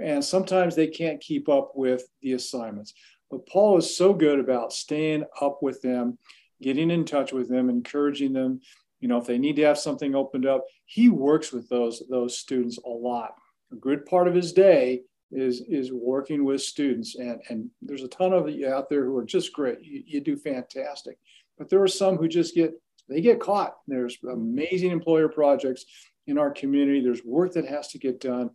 and 0.00 0.24
sometimes 0.24 0.76
they 0.76 0.86
can't 0.86 1.20
keep 1.20 1.48
up 1.48 1.72
with 1.74 2.04
the 2.20 2.34
assignments. 2.34 2.94
But 3.30 3.46
Paul 3.46 3.78
is 3.78 3.96
so 3.96 4.12
good 4.12 4.38
about 4.38 4.72
staying 4.72 5.24
up 5.40 5.62
with 5.62 5.80
them, 5.80 6.18
getting 6.60 6.90
in 6.90 7.06
touch 7.06 7.32
with 7.32 7.48
them, 7.48 7.70
encouraging 7.70 8.34
them 8.34 8.60
you 9.02 9.08
know 9.08 9.18
if 9.18 9.26
they 9.26 9.36
need 9.36 9.56
to 9.56 9.64
have 9.64 9.76
something 9.76 10.14
opened 10.14 10.46
up 10.46 10.64
he 10.92 11.08
works 11.08 11.52
with 11.52 11.68
those 11.70 12.02
those 12.10 12.38
students 12.38 12.78
a 12.84 12.88
lot. 12.88 13.36
A 13.72 13.76
good 13.76 14.04
part 14.04 14.28
of 14.28 14.34
his 14.34 14.52
day 14.52 15.00
is 15.30 15.62
is 15.66 15.90
working 15.90 16.44
with 16.44 16.60
students. 16.60 17.14
And 17.14 17.40
and 17.48 17.70
there's 17.80 18.02
a 18.02 18.08
ton 18.08 18.34
of 18.34 18.50
you 18.50 18.68
out 18.68 18.90
there 18.90 19.06
who 19.06 19.16
are 19.16 19.24
just 19.24 19.54
great. 19.54 19.78
You, 19.80 20.02
you 20.06 20.20
do 20.20 20.36
fantastic. 20.36 21.18
But 21.56 21.70
there 21.70 21.82
are 21.82 21.88
some 21.88 22.18
who 22.18 22.28
just 22.28 22.54
get 22.54 22.74
they 23.08 23.22
get 23.22 23.40
caught. 23.40 23.76
There's 23.88 24.18
amazing 24.30 24.90
employer 24.90 25.28
projects 25.28 25.86
in 26.26 26.36
our 26.36 26.50
community. 26.50 27.00
There's 27.00 27.24
work 27.24 27.54
that 27.54 27.66
has 27.66 27.88
to 27.88 27.98
get 27.98 28.20
done. 28.20 28.50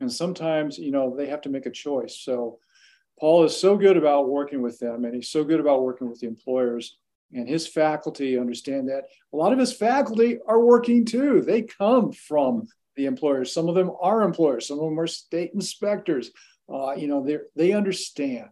And 0.00 0.10
sometimes 0.10 0.78
you 0.78 0.92
know 0.92 1.14
they 1.14 1.26
have 1.26 1.42
to 1.42 1.50
make 1.50 1.66
a 1.66 1.70
choice. 1.70 2.20
So 2.20 2.58
paul 3.20 3.44
is 3.44 3.54
so 3.54 3.76
good 3.76 3.98
about 3.98 4.30
working 4.30 4.62
with 4.62 4.78
them 4.78 5.04
and 5.04 5.14
he's 5.14 5.28
so 5.28 5.44
good 5.44 5.60
about 5.60 5.82
working 5.82 6.08
with 6.08 6.20
the 6.20 6.26
employers 6.26 6.96
and 7.32 7.48
his 7.48 7.66
faculty 7.66 8.38
understand 8.38 8.88
that. 8.88 9.04
A 9.32 9.36
lot 9.36 9.52
of 9.52 9.58
his 9.58 9.72
faculty 9.72 10.38
are 10.46 10.60
working 10.60 11.04
too. 11.04 11.40
They 11.42 11.62
come 11.62 12.12
from 12.12 12.68
the 12.96 13.06
employers. 13.06 13.52
Some 13.52 13.68
of 13.68 13.74
them 13.74 13.90
are 14.00 14.22
employers. 14.22 14.68
Some 14.68 14.78
of 14.78 14.84
them 14.84 15.00
are 15.00 15.06
state 15.06 15.52
inspectors. 15.54 16.30
Uh, 16.72 16.92
you 16.92 17.08
know, 17.08 17.24
they 17.24 17.38
they 17.56 17.72
understand. 17.72 18.48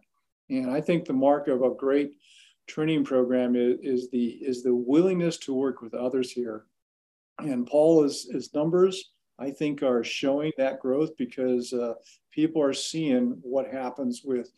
And 0.49 0.69
I 0.69 0.81
think 0.81 1.05
the 1.05 1.13
mark 1.13 1.47
of 1.47 1.61
a 1.61 1.73
great 1.73 2.13
training 2.67 3.05
program 3.05 3.55
is, 3.55 3.79
is 3.81 4.09
the 4.09 4.27
is 4.27 4.63
the 4.63 4.75
willingness 4.75 5.37
to 5.39 5.53
work 5.53 5.81
with 5.81 5.93
others 5.93 6.31
here. 6.31 6.65
And 7.39 7.67
Paul 7.67 8.03
is 8.03 8.29
his 8.31 8.53
numbers 8.53 9.11
I 9.41 9.49
think 9.49 9.81
are 9.81 10.03
showing 10.03 10.51
that 10.57 10.79
growth 10.79 11.17
because 11.17 11.73
uh, 11.73 11.95
people 12.31 12.61
are 12.61 12.73
seeing 12.73 13.39
what 13.41 13.71
happens 13.71 14.21
with 14.23 14.51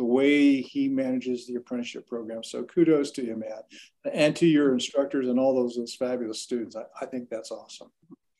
the 0.00 0.04
way 0.06 0.62
he 0.62 0.88
manages 0.88 1.46
the 1.46 1.56
apprenticeship 1.56 2.08
program. 2.08 2.42
So 2.42 2.64
kudos 2.64 3.10
to 3.16 3.22
you, 3.22 3.36
Matt, 3.36 3.64
and 4.10 4.34
to 4.36 4.46
your 4.46 4.72
instructors 4.72 5.28
and 5.28 5.38
all 5.38 5.54
those, 5.54 5.76
those 5.76 5.94
fabulous 5.94 6.40
students. 6.40 6.74
I, 6.74 6.84
I 7.02 7.04
think 7.04 7.28
that's 7.28 7.50
awesome. 7.50 7.90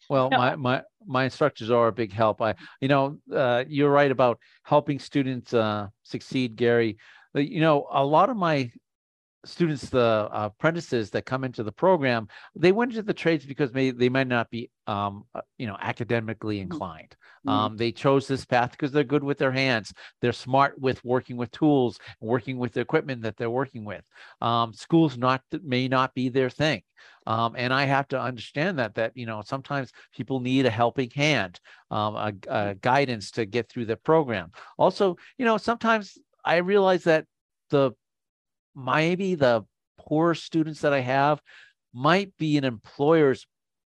Well, 0.09 0.31
my, 0.31 0.57
my 0.57 0.83
my 1.07 1.25
instructors 1.25 1.71
are 1.71 1.88
a 1.88 1.93
big 1.93 2.12
help. 2.14 2.40
I, 2.40 2.55
you 2.81 2.88
know, 2.88 3.19
uh, 3.31 3.64
you're 3.69 3.90
right 3.90 4.11
about 4.11 4.38
helping 4.62 4.99
students 4.99 5.52
uh, 5.52 5.88
succeed, 6.02 6.57
Gary. 6.57 6.97
You 7.35 7.61
know, 7.61 7.87
a 7.93 8.05
lot 8.05 8.31
of 8.31 8.38
my 8.38 8.73
students, 9.44 9.88
the 9.88 10.28
uh, 10.30 10.50
apprentices 10.52 11.11
that 11.11 11.25
come 11.25 11.44
into 11.44 11.62
the 11.62 11.73
program, 11.73 12.28
they 12.54 12.73
went 12.73 12.92
into 12.92 13.02
the 13.02 13.14
trades 13.14 13.44
because 13.47 13.73
may, 13.73 13.90
they 13.90 14.09
might 14.09 14.26
not 14.26 14.50
be, 14.50 14.70
um, 14.87 15.25
uh, 15.35 15.40
you 15.59 15.66
know, 15.66 15.76
academically 15.80 16.56
mm-hmm. 16.56 16.73
inclined. 16.73 17.16
Mm-hmm. 17.47 17.49
Um, 17.49 17.76
they 17.76 17.92
chose 17.92 18.26
this 18.26 18.44
path 18.44 18.73
because 18.73 18.92
they're 18.92 19.04
good 19.04 19.25
with 19.25 19.38
their 19.38 19.52
hands. 19.52 19.92
They're 20.20 20.32
smart 20.32 20.78
with 20.78 21.02
working 21.04 21.37
with 21.37 21.50
tools, 21.52 21.99
working 22.20 22.59
with 22.59 22.73
the 22.73 22.80
equipment 22.80 23.23
that 23.23 23.37
they're 23.37 23.50
working 23.50 23.85
with. 23.85 24.04
Um, 24.40 24.75
schools 24.75 25.16
not 25.16 25.42
may 25.62 25.88
not 25.88 26.14
be 26.14 26.28
their 26.28 26.50
thing. 26.50 26.82
Um, 27.26 27.54
and 27.56 27.73
I 27.73 27.85
have 27.85 28.09
to 28.09 28.20
understand 28.20 28.78
that 28.78 28.94
that 28.97 29.16
you 29.16 29.25
know 29.25 29.42
sometimes 29.44 29.90
people 30.14 30.40
need 30.40 30.66
a 30.66 30.70
helping 30.70 31.11
hand, 31.11 31.61
um, 31.90 32.14
a, 32.16 32.32
a 32.49 32.75
guidance 32.75 33.30
to 33.32 33.47
get 33.47 33.68
through 33.68 33.87
the 33.87 33.97
program. 33.97 34.50
Also, 34.78 35.16
you 35.38 35.44
know 35.44 35.56
sometimes 35.56 36.18
I 36.44 36.56
realize 36.56 37.04
that 37.04 37.25
the 37.70 37.92
maybe 38.74 39.34
the 39.34 39.64
poor 39.98 40.34
students 40.34 40.80
that 40.80 40.92
I 40.92 41.00
have 41.00 41.40
might 41.92 42.36
be 42.38 42.56
an 42.56 42.64
employer's 42.64 43.46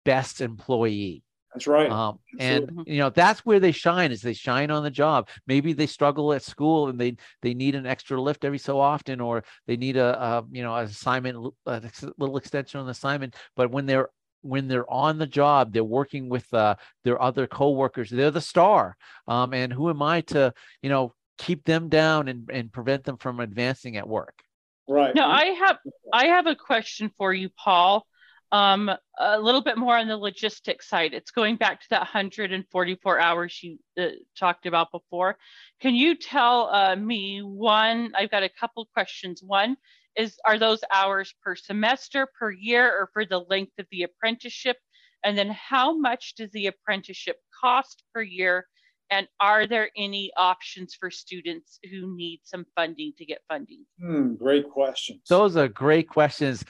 best 0.05 0.41
employee. 0.41 1.23
That's 1.53 1.67
right. 1.67 1.89
Um, 1.89 2.19
and 2.39 2.83
you 2.85 2.99
know 2.99 3.09
that's 3.09 3.39
where 3.39 3.59
they 3.59 3.71
shine 3.71 4.11
is 4.11 4.21
they 4.21 4.33
shine 4.33 4.69
on 4.69 4.83
the 4.83 4.91
job. 4.91 5.29
Maybe 5.47 5.73
they 5.73 5.87
struggle 5.87 6.33
at 6.33 6.43
school 6.43 6.89
and 6.89 6.99
they 6.99 7.15
they 7.41 7.53
need 7.55 7.73
an 7.73 7.87
extra 7.87 8.21
lift 8.21 8.45
every 8.45 8.59
so 8.59 8.79
often, 8.79 9.19
or 9.19 9.43
they 9.65 9.75
need 9.75 9.97
a, 9.97 10.21
a 10.21 10.45
you 10.51 10.61
know 10.61 10.75
an 10.75 10.85
assignment, 10.85 11.53
a 11.65 11.81
little 12.17 12.37
extension 12.37 12.79
on 12.79 12.85
the 12.85 12.91
assignment. 12.91 13.35
But 13.55 13.71
when 13.71 13.87
they're 13.87 14.09
when 14.41 14.67
they're 14.67 14.91
on 14.91 15.17
the 15.17 15.25
job, 15.25 15.73
they're 15.73 15.83
working 15.83 16.29
with 16.29 16.53
uh, 16.53 16.75
their 17.03 17.19
other 17.19 17.47
coworkers. 17.47 18.11
They're 18.11 18.29
the 18.29 18.39
star. 18.39 18.95
Um, 19.27 19.53
and 19.53 19.73
who 19.73 19.89
am 19.89 20.01
I 20.03 20.21
to 20.21 20.53
you 20.83 20.89
know 20.89 21.15
keep 21.39 21.63
them 21.63 21.89
down 21.89 22.27
and, 22.27 22.49
and 22.51 22.71
prevent 22.71 23.03
them 23.03 23.17
from 23.17 23.39
advancing 23.39 23.97
at 23.97 24.07
work? 24.07 24.43
Right. 24.87 25.13
Now 25.13 25.29
I 25.29 25.45
have 25.45 25.77
I 26.13 26.27
have 26.27 26.47
a 26.47 26.55
question 26.55 27.11
for 27.17 27.33
you, 27.33 27.49
Paul. 27.49 28.05
Um, 28.51 28.89
a 29.19 29.39
little 29.39 29.61
bit 29.61 29.77
more 29.77 29.97
on 29.97 30.07
the 30.07 30.15
logistics 30.15 30.87
side. 30.87 31.13
It's 31.13 31.31
going 31.31 31.57
back 31.57 31.81
to 31.81 31.89
that 31.89 31.99
144 31.99 33.19
hours 33.19 33.59
you 33.61 33.77
uh, 33.99 34.07
talked 34.39 34.65
about 34.65 34.89
before. 34.93 35.37
Can 35.81 35.95
you 35.95 36.15
tell 36.15 36.69
uh, 36.69 36.95
me 36.95 37.41
one? 37.41 38.13
I've 38.15 38.31
got 38.31 38.43
a 38.43 38.49
couple 38.49 38.87
questions. 38.93 39.43
One 39.43 39.75
is 40.15 40.39
are 40.45 40.57
those 40.57 40.79
hours 40.93 41.33
per 41.43 41.55
semester, 41.55 42.27
per 42.39 42.49
year, 42.49 42.87
or 42.87 43.09
for 43.11 43.25
the 43.25 43.39
length 43.39 43.73
of 43.79 43.85
the 43.91 44.03
apprenticeship? 44.03 44.77
And 45.25 45.37
then 45.37 45.49
how 45.49 45.97
much 45.97 46.35
does 46.35 46.51
the 46.51 46.67
apprenticeship 46.67 47.37
cost 47.59 48.03
per 48.13 48.21
year? 48.21 48.65
And 49.09 49.27
are 49.39 49.67
there 49.67 49.89
any 49.95 50.31
options 50.35 50.95
for 50.95 51.09
students 51.09 51.79
who 51.89 52.15
need 52.15 52.41
some 52.43 52.65
funding 52.75 53.13
to 53.17 53.25
get 53.25 53.39
funding? 53.47 53.85
Hmm, 53.99 54.35
great 54.35 54.69
questions. 54.69 55.21
Those 55.29 55.55
are 55.55 55.67
great 55.67 56.09
questions. 56.09 56.63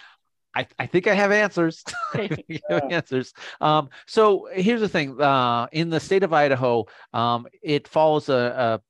I, 0.55 0.67
I 0.79 0.87
think 0.87 1.07
I 1.07 1.13
have 1.13 1.31
answers. 1.31 1.83
have 2.13 2.83
answers. 2.89 3.33
Um, 3.61 3.89
so 4.07 4.47
here's 4.51 4.81
the 4.81 4.89
thing: 4.89 5.19
uh, 5.21 5.67
in 5.71 5.89
the 5.89 5.99
state 5.99 6.23
of 6.23 6.33
Idaho, 6.33 6.85
um, 7.13 7.47
it 7.61 7.87
follows 7.87 8.29
a, 8.29 8.33
a 8.33 8.81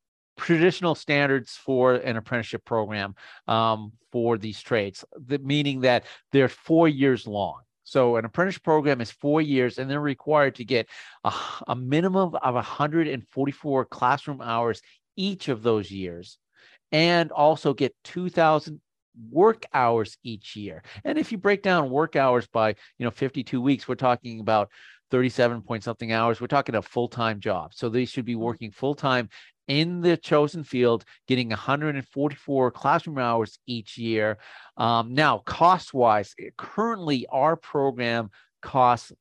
traditional 0.42 0.96
standards 0.96 1.54
for 1.56 1.96
an 1.96 2.16
apprenticeship 2.16 2.64
program 2.64 3.16
um, 3.48 3.92
for 4.12 4.38
these 4.38 4.62
trades, 4.62 5.04
the, 5.26 5.40
meaning 5.40 5.82
that 5.82 6.06
they're 6.32 6.50
four 6.50 6.88
years 6.88 7.28
long. 7.28 7.62
So 7.88 8.18
an 8.18 8.26
apprentice 8.26 8.58
program 8.58 9.00
is 9.00 9.12
four 9.12 9.42
years, 9.42 9.78
and 9.78 9.90
they're 9.90 10.02
required 10.02 10.56
to 10.56 10.66
get 10.66 10.90
a, 11.24 11.34
a 11.70 11.76
minimum 11.76 12.36
of 12.36 12.54
144 12.54 13.86
classroom 13.86 14.42
hours 14.42 14.82
each 15.16 15.48
of 15.48 15.64
those 15.64 15.90
years, 15.90 16.38
and 16.92 17.32
also 17.32 17.74
get 17.74 17.96
2,000 18.04 18.82
work 19.32 19.64
hours 19.74 20.18
each 20.22 20.58
year. 20.58 20.84
And 21.06 21.18
if 21.18 21.32
you 21.32 21.38
break 21.38 21.64
down 21.64 21.90
work 21.90 22.18
hours 22.18 22.46
by 22.46 22.76
you 23.00 23.06
know 23.06 23.10
52 23.12 23.62
weeks, 23.62 23.88
we're 23.88 23.96
talking 23.96 24.42
about 24.42 24.70
37 25.10 25.62
point 25.62 25.86
something 25.86 26.12
hours. 26.12 26.42
We're 26.42 26.48
talking 26.48 26.76
a 26.76 26.82
full 26.82 27.08
time 27.08 27.40
job. 27.40 27.74
So 27.74 27.88
they 27.88 28.04
should 28.04 28.26
be 28.26 28.34
mm-hmm. 28.34 28.42
working 28.42 28.72
full 28.72 28.96
time 28.96 29.30
in 29.68 30.02
the 30.02 30.18
chosen 30.18 30.64
field, 30.64 31.04
getting 31.28 31.50
144 31.50 32.72
classroom 32.72 33.18
hours 33.18 33.60
each 33.68 33.98
year. 33.98 34.38
Um, 34.78 35.14
now, 35.14 35.40
cost 35.40 35.94
wise, 35.94 36.34
currently 36.58 37.28
our 37.28 37.56
program 37.56 38.30
costs 38.62 39.12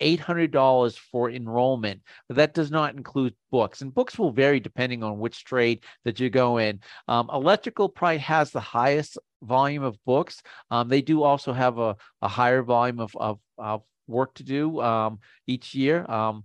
$800 0.00 0.98
for 0.98 1.30
enrollment, 1.30 2.02
but 2.28 2.36
that 2.36 2.54
does 2.54 2.70
not 2.70 2.94
include 2.94 3.34
books. 3.50 3.80
And 3.80 3.94
books 3.94 4.18
will 4.18 4.30
vary 4.30 4.60
depending 4.60 5.02
on 5.02 5.18
which 5.18 5.44
trade 5.44 5.84
that 6.04 6.20
you 6.20 6.30
go 6.30 6.58
in. 6.58 6.80
Um, 7.08 7.30
electrical 7.32 7.88
probably 7.88 8.18
has 8.18 8.50
the 8.50 8.60
highest 8.60 9.18
volume 9.42 9.82
of 9.82 10.02
books. 10.04 10.42
Um, 10.70 10.88
they 10.88 11.02
do 11.02 11.22
also 11.22 11.52
have 11.52 11.78
a, 11.78 11.96
a 12.22 12.28
higher 12.28 12.62
volume 12.62 13.00
of, 13.00 13.16
of, 13.16 13.38
of 13.58 13.82
work 14.06 14.34
to 14.34 14.44
do 14.44 14.80
um, 14.80 15.18
each 15.46 15.74
year. 15.74 16.08
Um, 16.10 16.44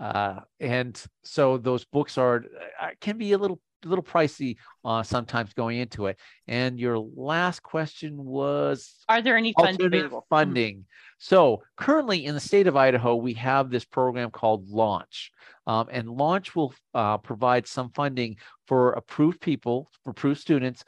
uh, 0.00 0.40
and 0.60 1.00
so 1.24 1.58
those 1.58 1.84
books 1.84 2.18
are 2.18 2.44
uh, 2.80 2.88
can 3.00 3.18
be 3.18 3.32
a 3.32 3.38
little 3.38 3.60
little 3.84 4.02
pricey 4.02 4.56
uh, 4.84 5.02
sometimes 5.02 5.52
going 5.52 5.78
into 5.78 6.06
it. 6.06 6.18
And 6.46 6.78
your 6.78 6.98
last 6.98 7.62
question 7.62 8.16
was 8.24 8.94
Are 9.08 9.22
there 9.22 9.36
any 9.36 9.54
funds 9.58 9.78
available? 9.80 10.26
funding. 10.28 10.84
So 11.18 11.62
currently 11.76 12.24
in 12.24 12.34
the 12.34 12.40
state 12.40 12.66
of 12.66 12.76
Idaho, 12.76 13.16
we 13.16 13.34
have 13.34 13.70
this 13.70 13.84
program 13.84 14.30
called 14.30 14.68
Launch. 14.68 15.32
Um, 15.66 15.88
and 15.90 16.08
Launch 16.08 16.54
will 16.56 16.74
uh, 16.94 17.18
provide 17.18 17.66
some 17.66 17.90
funding 17.90 18.36
for 18.66 18.92
approved 18.92 19.40
people, 19.40 19.90
for 20.02 20.10
approved 20.10 20.40
students 20.40 20.84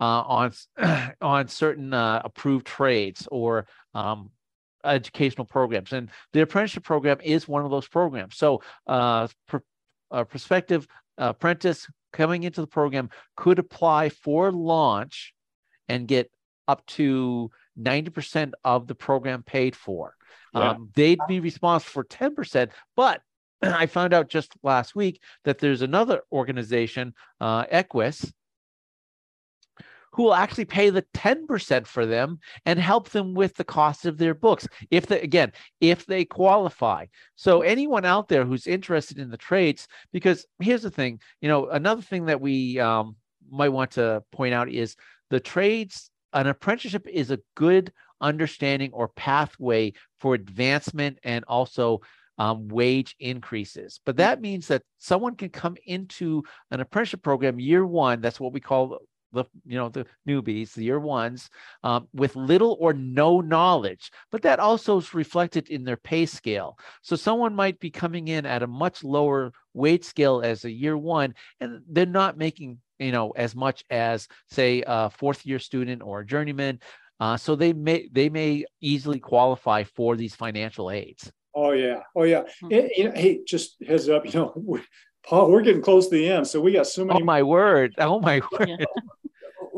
uh, 0.00 0.22
on, 0.22 0.52
on 1.20 1.48
certain 1.48 1.92
uh, 1.92 2.22
approved 2.24 2.66
trades 2.66 3.26
or 3.30 3.66
um, 3.94 4.30
educational 4.84 5.44
programs. 5.44 5.92
And 5.92 6.10
the 6.32 6.40
apprenticeship 6.40 6.84
program 6.84 7.18
is 7.22 7.48
one 7.48 7.64
of 7.64 7.70
those 7.70 7.88
programs. 7.88 8.36
So 8.36 8.62
uh, 8.86 9.28
pr- 9.46 9.58
a 10.10 10.24
prospective 10.24 10.86
apprentice 11.18 11.86
coming 12.12 12.42
into 12.42 12.60
the 12.60 12.66
program 12.66 13.10
could 13.36 13.58
apply 13.58 14.08
for 14.08 14.50
launch 14.52 15.34
and 15.88 16.08
get 16.08 16.30
up 16.68 16.84
to 16.86 17.50
90% 17.78 18.52
of 18.64 18.86
the 18.86 18.94
program 18.94 19.42
paid 19.42 19.74
for. 19.76 20.14
Yeah. 20.54 20.70
Um, 20.70 20.90
they'd 20.94 21.20
be 21.28 21.40
responsible 21.40 21.90
for 21.90 22.04
10%, 22.04 22.70
but 22.96 23.22
I 23.62 23.86
found 23.86 24.14
out 24.14 24.28
just 24.28 24.54
last 24.62 24.94
week 24.94 25.20
that 25.44 25.58
there's 25.58 25.82
another 25.82 26.22
organization, 26.32 27.14
uh, 27.40 27.64
Equus, 27.70 28.32
who 30.12 30.24
will 30.24 30.34
actually 30.34 30.64
pay 30.64 30.90
the 30.90 31.04
10% 31.14 31.86
for 31.86 32.06
them 32.06 32.38
and 32.66 32.78
help 32.78 33.10
them 33.10 33.34
with 33.34 33.54
the 33.54 33.64
cost 33.64 34.06
of 34.06 34.18
their 34.18 34.34
books. 34.34 34.66
If 34.90 35.06
they, 35.06 35.20
again, 35.20 35.52
if 35.80 36.06
they 36.06 36.24
qualify. 36.24 37.06
So 37.36 37.62
anyone 37.62 38.04
out 38.04 38.28
there 38.28 38.44
who's 38.44 38.66
interested 38.66 39.18
in 39.18 39.30
the 39.30 39.36
trades, 39.36 39.86
because 40.12 40.46
here's 40.60 40.82
the 40.82 40.90
thing, 40.90 41.20
you 41.40 41.48
know, 41.48 41.68
another 41.68 42.02
thing 42.02 42.26
that 42.26 42.40
we 42.40 42.78
um, 42.80 43.16
might 43.50 43.68
want 43.68 43.92
to 43.92 44.22
point 44.32 44.54
out 44.54 44.68
is 44.68 44.96
the 45.30 45.40
trades, 45.40 46.10
an 46.32 46.46
apprenticeship 46.46 47.06
is 47.08 47.30
a 47.30 47.40
good 47.54 47.92
understanding 48.20 48.90
or 48.92 49.08
pathway 49.08 49.92
for 50.18 50.34
advancement 50.34 51.18
and 51.22 51.44
also 51.46 52.00
um, 52.38 52.68
wage 52.68 53.16
increases. 53.20 54.00
But 54.06 54.16
that 54.16 54.40
means 54.40 54.68
that 54.68 54.82
someone 54.98 55.36
can 55.36 55.50
come 55.50 55.76
into 55.84 56.42
an 56.70 56.80
apprenticeship 56.80 57.22
program 57.22 57.60
year 57.60 57.84
one. 57.84 58.20
That's 58.22 58.40
what 58.40 58.54
we 58.54 58.60
call 58.60 58.98
the 59.32 59.44
you 59.64 59.76
know 59.76 59.88
the 59.88 60.06
newbies, 60.28 60.72
the 60.72 60.84
year 60.84 61.00
ones, 61.00 61.50
um, 61.84 62.08
with 62.12 62.36
little 62.36 62.76
or 62.80 62.92
no 62.92 63.40
knowledge. 63.40 64.10
But 64.30 64.42
that 64.42 64.60
also 64.60 64.98
is 64.98 65.14
reflected 65.14 65.68
in 65.68 65.84
their 65.84 65.96
pay 65.96 66.26
scale. 66.26 66.78
So 67.02 67.16
someone 67.16 67.54
might 67.54 67.80
be 67.80 67.90
coming 67.90 68.28
in 68.28 68.46
at 68.46 68.62
a 68.62 68.66
much 68.66 69.04
lower 69.04 69.52
wage 69.74 70.04
scale 70.04 70.40
as 70.42 70.64
a 70.64 70.70
year 70.70 70.96
one, 70.96 71.34
and 71.60 71.82
they're 71.88 72.06
not 72.06 72.38
making 72.38 72.78
you 72.98 73.12
know 73.12 73.30
as 73.30 73.54
much 73.54 73.84
as 73.90 74.28
say 74.48 74.82
a 74.86 75.10
fourth 75.10 75.46
year 75.46 75.58
student 75.58 76.02
or 76.02 76.20
a 76.20 76.26
journeyman. 76.26 76.80
Uh, 77.18 77.36
so 77.36 77.54
they 77.54 77.72
may 77.72 78.08
they 78.12 78.28
may 78.28 78.64
easily 78.80 79.20
qualify 79.20 79.84
for 79.84 80.16
these 80.16 80.34
financial 80.34 80.90
aids. 80.90 81.30
Oh 81.54 81.72
yeah, 81.72 82.00
oh 82.16 82.22
yeah. 82.22 82.42
Hmm. 82.60 82.72
And, 82.72 82.90
you 82.96 83.04
know, 83.04 83.12
hey, 83.14 83.40
just 83.46 83.76
heads 83.86 84.08
up, 84.08 84.24
you 84.24 84.32
know, 84.32 84.52
we, 84.56 84.80
Paul, 85.26 85.50
we're 85.50 85.62
getting 85.62 85.82
close 85.82 86.08
to 86.08 86.16
the 86.16 86.28
end, 86.28 86.46
so 86.46 86.60
we 86.60 86.72
got 86.72 86.86
so 86.86 87.04
many. 87.04 87.20
Oh 87.20 87.24
my 87.24 87.42
word! 87.42 87.94
Oh 87.98 88.20
my 88.20 88.40
word! 88.52 88.86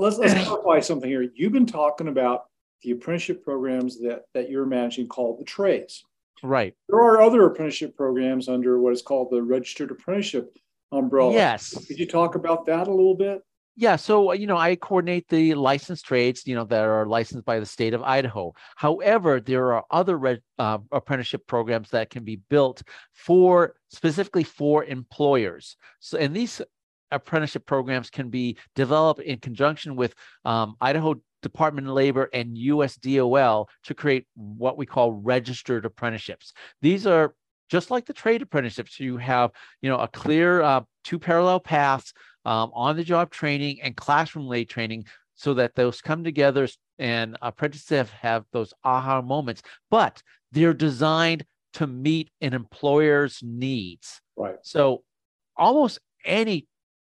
Let's 0.02 0.18
let's 0.18 0.34
clarify 0.48 0.80
something 0.80 1.08
here. 1.08 1.30
You've 1.34 1.52
been 1.52 1.66
talking 1.66 2.08
about 2.08 2.46
the 2.82 2.90
apprenticeship 2.90 3.44
programs 3.44 4.00
that 4.00 4.22
that 4.34 4.50
you're 4.50 4.66
managing 4.66 5.06
called 5.06 5.38
the 5.38 5.44
trades. 5.44 6.04
Right. 6.42 6.74
There 6.88 6.98
are 6.98 7.22
other 7.22 7.46
apprenticeship 7.46 7.96
programs 7.96 8.48
under 8.48 8.80
what 8.80 8.92
is 8.92 9.00
called 9.00 9.30
the 9.30 9.40
registered 9.40 9.92
apprenticeship 9.92 10.58
umbrella. 10.90 11.32
Yes. 11.32 11.86
Could 11.86 12.00
you 12.00 12.06
talk 12.06 12.34
about 12.34 12.66
that 12.66 12.88
a 12.88 12.90
little 12.90 13.14
bit? 13.14 13.42
Yeah, 13.74 13.96
so 13.96 14.32
you 14.32 14.46
know, 14.46 14.58
I 14.58 14.76
coordinate 14.76 15.28
the 15.28 15.54
licensed 15.54 16.04
trades, 16.04 16.46
you 16.46 16.54
know, 16.54 16.64
that 16.64 16.84
are 16.84 17.06
licensed 17.06 17.46
by 17.46 17.58
the 17.58 17.64
state 17.64 17.94
of 17.94 18.02
Idaho. 18.02 18.52
However, 18.76 19.40
there 19.40 19.72
are 19.72 19.84
other 19.90 20.18
re- 20.18 20.40
uh, 20.58 20.78
apprenticeship 20.90 21.46
programs 21.46 21.88
that 21.90 22.10
can 22.10 22.22
be 22.22 22.36
built 22.50 22.82
for 23.14 23.76
specifically 23.88 24.44
for 24.44 24.84
employers. 24.84 25.76
So, 26.00 26.18
and 26.18 26.36
these 26.36 26.60
apprenticeship 27.12 27.66
programs 27.66 28.10
can 28.10 28.28
be 28.28 28.56
developed 28.74 29.20
in 29.20 29.38
conjunction 29.38 29.96
with 29.96 30.14
um, 30.44 30.74
Idaho 30.80 31.16
Department 31.42 31.86
of 31.88 31.94
Labor 31.94 32.30
and 32.32 32.56
USDOL 32.56 33.66
to 33.84 33.94
create 33.94 34.26
what 34.34 34.76
we 34.76 34.86
call 34.86 35.12
registered 35.12 35.84
apprenticeships. 35.84 36.52
These 36.80 37.06
are 37.06 37.34
just 37.68 37.90
like 37.90 38.06
the 38.06 38.12
trade 38.12 38.42
apprenticeships. 38.42 39.00
You 39.00 39.16
have, 39.18 39.50
you 39.80 39.90
know, 39.90 39.98
a 39.98 40.08
clear 40.08 40.62
uh, 40.62 40.82
two 41.04 41.18
parallel 41.18 41.60
paths 41.60 42.12
um, 42.44 42.70
on 42.74 42.96
the 42.96 43.04
job 43.04 43.30
training 43.30 43.80
and 43.82 43.96
classroom 43.96 44.46
lay 44.46 44.64
training 44.64 45.06
so 45.34 45.54
that 45.54 45.74
those 45.74 46.00
come 46.00 46.22
together 46.22 46.68
and 46.98 47.36
apprentices 47.42 47.88
have, 47.88 48.10
have 48.10 48.44
those 48.52 48.72
aha 48.84 49.20
moments, 49.22 49.62
but 49.90 50.22
they're 50.52 50.74
designed 50.74 51.44
to 51.72 51.86
meet 51.86 52.30
an 52.40 52.52
employer's 52.52 53.40
needs. 53.42 54.20
Right. 54.36 54.56
So 54.62 55.02
almost 55.56 55.98
any 56.24 56.66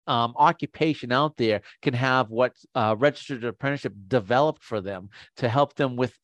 um, 0.06 0.34
occupation 0.36 1.12
out 1.12 1.36
there 1.36 1.62
can 1.80 1.94
have 1.94 2.30
what 2.30 2.54
uh, 2.74 2.96
registered 2.98 3.44
apprenticeship 3.44 3.94
developed 4.08 4.62
for 4.62 4.80
them 4.80 5.10
to 5.36 5.48
help 5.48 5.74
them 5.74 5.96
with 5.96 6.16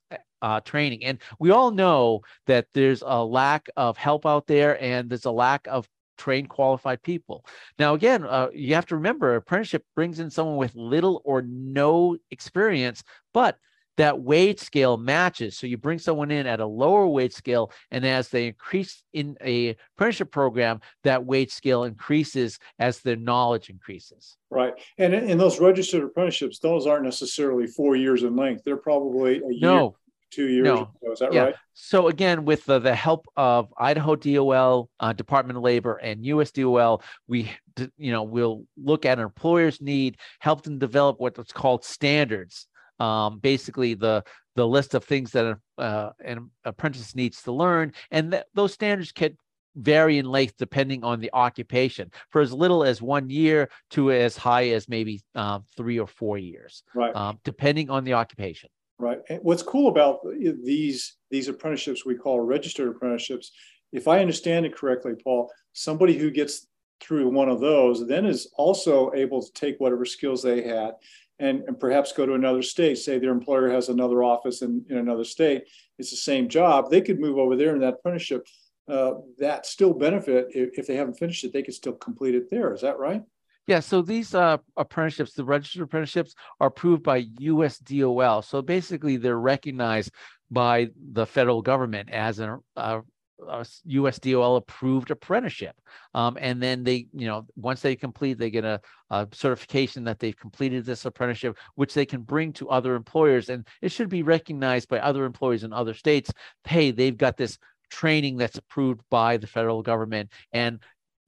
uh, 0.43 0.61
training. 0.61 1.05
And 1.05 1.19
we 1.39 1.51
all 1.51 1.71
know 1.71 2.23
that 2.47 2.67
there's 2.75 3.03
a 3.05 3.25
lack 3.25 3.69
of 3.77 3.97
help 3.97 4.27
out 4.27 4.47
there 4.47 4.81
and 4.83 5.11
there's 5.11 5.25
a 5.25 5.31
lack 5.31 5.67
of 5.67 5.89
trained 6.17 6.49
qualified 6.49 7.03
people. 7.03 7.45
Now, 7.79 7.95
again, 7.95 8.25
uh, 8.25 8.49
you 8.53 8.75
have 8.75 8.87
to 8.87 8.97
remember 8.97 9.37
apprenticeship 9.37 9.85
brings 9.95 10.19
in 10.19 10.31
someone 10.31 10.57
with 10.57 10.75
little 10.75 11.23
or 11.25 11.43
no 11.43 12.17
experience, 12.31 13.03
but 13.33 13.57
that 13.99 14.21
wage 14.21 14.61
scale 14.61 14.97
matches. 14.97 15.59
So 15.59 15.67
you 15.67 15.77
bring 15.77 15.99
someone 15.99 16.31
in 16.31 16.47
at 16.47 16.61
a 16.61 16.67
lower 16.67 17.07
wage 17.07 17.35
scale, 17.35 17.71
and 17.91 18.07
as 18.07 18.29
they 18.31 18.47
increase 18.47 19.03
in 19.13 19.37
a 19.45 19.77
apprenticeship 19.97 20.31
program, 20.31 20.81
that 21.05 21.27
wage 21.27 21.51
scale 21.53 21.85
increases 21.85 22.59
as 22.79 23.01
their 23.01 23.17
knowledge 23.17 23.69
increases. 23.71 24.37
Right. 24.51 24.73
And 24.97 25.13
in 25.15 25.37
those 25.37 25.61
registered 25.61 26.05
apprenticeships, 26.05 26.61
those 26.61 26.87
aren't 26.87 27.05
necessarily 27.05 27.67
four 27.67 27.97
years 27.97 28.23
in 28.23 28.35
length. 28.37 28.63
They're 28.65 28.77
probably 28.77 29.39
a 29.39 29.53
year, 29.53 29.59
No, 29.61 29.97
two 30.31 30.47
years. 30.49 30.65
no. 30.65 30.91
so. 31.03 31.13
Is 31.13 31.19
that 31.19 31.33
Yeah. 31.33 31.43
right? 31.47 31.55
So 31.75 32.07
again, 32.07 32.45
with 32.45 32.65
the, 32.67 32.79
the 32.79 32.95
help 32.95 33.27
of 33.37 33.75
Idaho 33.77 34.15
DOL, 34.15 34.89
uh, 35.01 35.13
Department 35.13 35.57
of 35.57 35.65
Labor, 35.65 35.97
and 35.97 36.25
USDOL, 36.25 37.03
we 37.27 37.51
you 37.97 38.13
know 38.13 38.23
we'll 38.23 38.65
look 38.77 39.05
at 39.05 39.19
an 39.19 39.25
employer's 39.25 39.81
need, 39.81 40.19
help 40.39 40.63
them 40.63 40.79
develop 40.79 41.19
what's 41.19 41.53
called 41.53 41.85
standards. 41.85 42.69
Um, 43.01 43.39
basically, 43.39 43.95
the 43.95 44.25
the 44.57 44.67
list 44.67 44.95
of 44.95 45.05
things 45.05 45.31
that 45.33 45.45
a, 45.47 45.81
uh, 45.81 46.13
an 46.25 46.51
apprentice 46.65 47.15
needs 47.15 47.43
to 47.43 47.53
learn, 47.53 47.93
and 48.11 48.33
th- 48.33 48.45
those 48.55 48.73
standards 48.73 49.13
can 49.13 49.37
vary 49.77 50.19
in 50.19 50.27
length 50.27 50.55
depending 50.59 51.05
on 51.05 51.21
the 51.21 51.31
occupation, 51.33 52.11
for 52.31 52.41
as 52.41 52.53
little 52.53 52.83
as 52.83 53.01
one 53.01 53.31
year 53.31 53.69
to 53.91 54.11
as 54.11 54.37
high 54.37 54.71
as 54.71 54.89
maybe 54.89 55.21
um, 55.37 55.65
three 55.77 56.01
or 56.01 56.09
four 56.09 56.37
years, 56.37 56.83
Right. 56.95 57.15
um, 57.15 57.39
depending 57.45 57.89
on 57.89 58.03
the 58.03 58.15
occupation. 58.15 58.71
Right. 58.99 59.21
And 59.29 59.41
what's 59.43 59.63
cool 59.63 59.89
about 59.89 60.19
these 60.65 61.17
these 61.31 61.47
apprenticeships 61.47 62.05
we 62.05 62.17
call 62.17 62.41
registered 62.41 62.89
apprenticeships, 62.89 63.53
if 63.93 64.09
I 64.09 64.21
understand 64.21 64.67
it 64.67 64.75
correctly, 64.75 65.13
Paul, 65.23 65.53
somebody 65.73 66.19
who 66.19 66.33
gets 66.33 66.67
through 67.01 67.29
one 67.29 67.49
of 67.49 67.61
those 67.61 68.09
then 68.09 68.27
is 68.27 68.51
also 68.57 69.13
able 69.15 69.41
to 69.41 69.53
take 69.53 69.79
whatever 69.79 70.05
skills 70.05 70.43
they 70.43 70.63
had 70.63 70.95
and, 71.39 71.63
and 71.67 71.79
perhaps 71.79 72.13
go 72.13 72.27
to 72.27 72.35
another 72.35 72.63
state. 72.63 72.99
Say 72.99 73.19
their 73.19 73.31
employer 73.31 73.71
has 73.71 73.89
another 73.89 74.23
office 74.23 74.63
in, 74.63 74.85
in 74.89 74.99
another 74.99 75.25
state, 75.25 75.65
it's 75.99 76.11
the 76.11 76.17
same 76.17 76.49
job. 76.49 76.91
They 76.91 77.01
could 77.01 77.21
move 77.21 77.39
over 77.39 77.57
there 77.57 77.75
in 77.75 77.81
that 77.81 77.95
apprenticeship. 77.95 78.47
Uh, 78.89 79.15
that 79.39 79.67
still 79.67 79.93
benefit 79.93 80.47
if, 80.51 80.79
if 80.79 80.87
they 80.87 80.97
haven't 80.97 81.19
finished 81.19 81.45
it, 81.45 81.53
they 81.53 81.63
could 81.63 81.75
still 81.75 81.93
complete 81.93 82.35
it 82.35 82.49
there. 82.51 82.73
Is 82.73 82.81
that 82.81 82.99
right? 82.99 83.23
Yeah, 83.67 83.81
so 83.81 84.01
these 84.01 84.35
uh, 84.35 84.57
apprenticeships, 84.79 85.35
the 85.35 85.45
registered 85.45 85.83
apprenticeships, 85.83 86.35
are 86.59 86.69
approved 86.69 87.03
by 87.03 87.25
USDOL. 87.25 88.43
So 88.43 88.63
basically, 88.63 89.19
they're 89.19 89.39
recognized 89.39 90.11
by 90.51 90.89
the 91.13 91.27
federal 91.27 91.61
government 91.61 92.09
as 92.11 92.39
an, 92.39 92.61
uh, 92.77 93.01
a 93.41 93.65
USDOL 93.89 94.57
approved 94.57 95.11
apprenticeship. 95.11 95.77
Um, 96.15 96.37
and 96.41 96.63
then 96.63 96.85
they, 96.85 97.07
you 97.13 97.27
know, 97.27 97.47
once 97.57 97.81
they 97.81 97.97
complete, 97.97 98.39
they 98.39 98.51
get 98.51 98.65
a, 98.65 98.81
a 99.11 99.29
certification 99.33 100.05
that 100.05 100.19
they've 100.19 100.37
completed 100.37 100.85
this 100.85 101.05
apprenticeship, 101.05 101.57
which 101.75 101.95
they 101.95 102.07
can 102.07 102.23
bring 102.23 102.53
to 102.55 102.69
other 102.71 102.95
employers. 102.95 103.49
And 103.49 103.67
it 103.83 103.93
should 103.93 104.09
be 104.09 104.23
recognized 104.23 104.89
by 104.89 105.01
other 105.01 105.25
employers 105.25 105.65
in 105.65 105.73
other 105.73 105.95
states. 105.95 106.33
Hey, 106.65 106.91
they've 106.91 107.17
got 107.17 107.37
this 107.37 107.59
training 107.91 108.37
that's 108.37 108.59
approved 108.59 109.01
by 109.11 109.37
the 109.37 109.47
federal 109.47 109.83
government. 109.83 110.33
And 110.53 110.81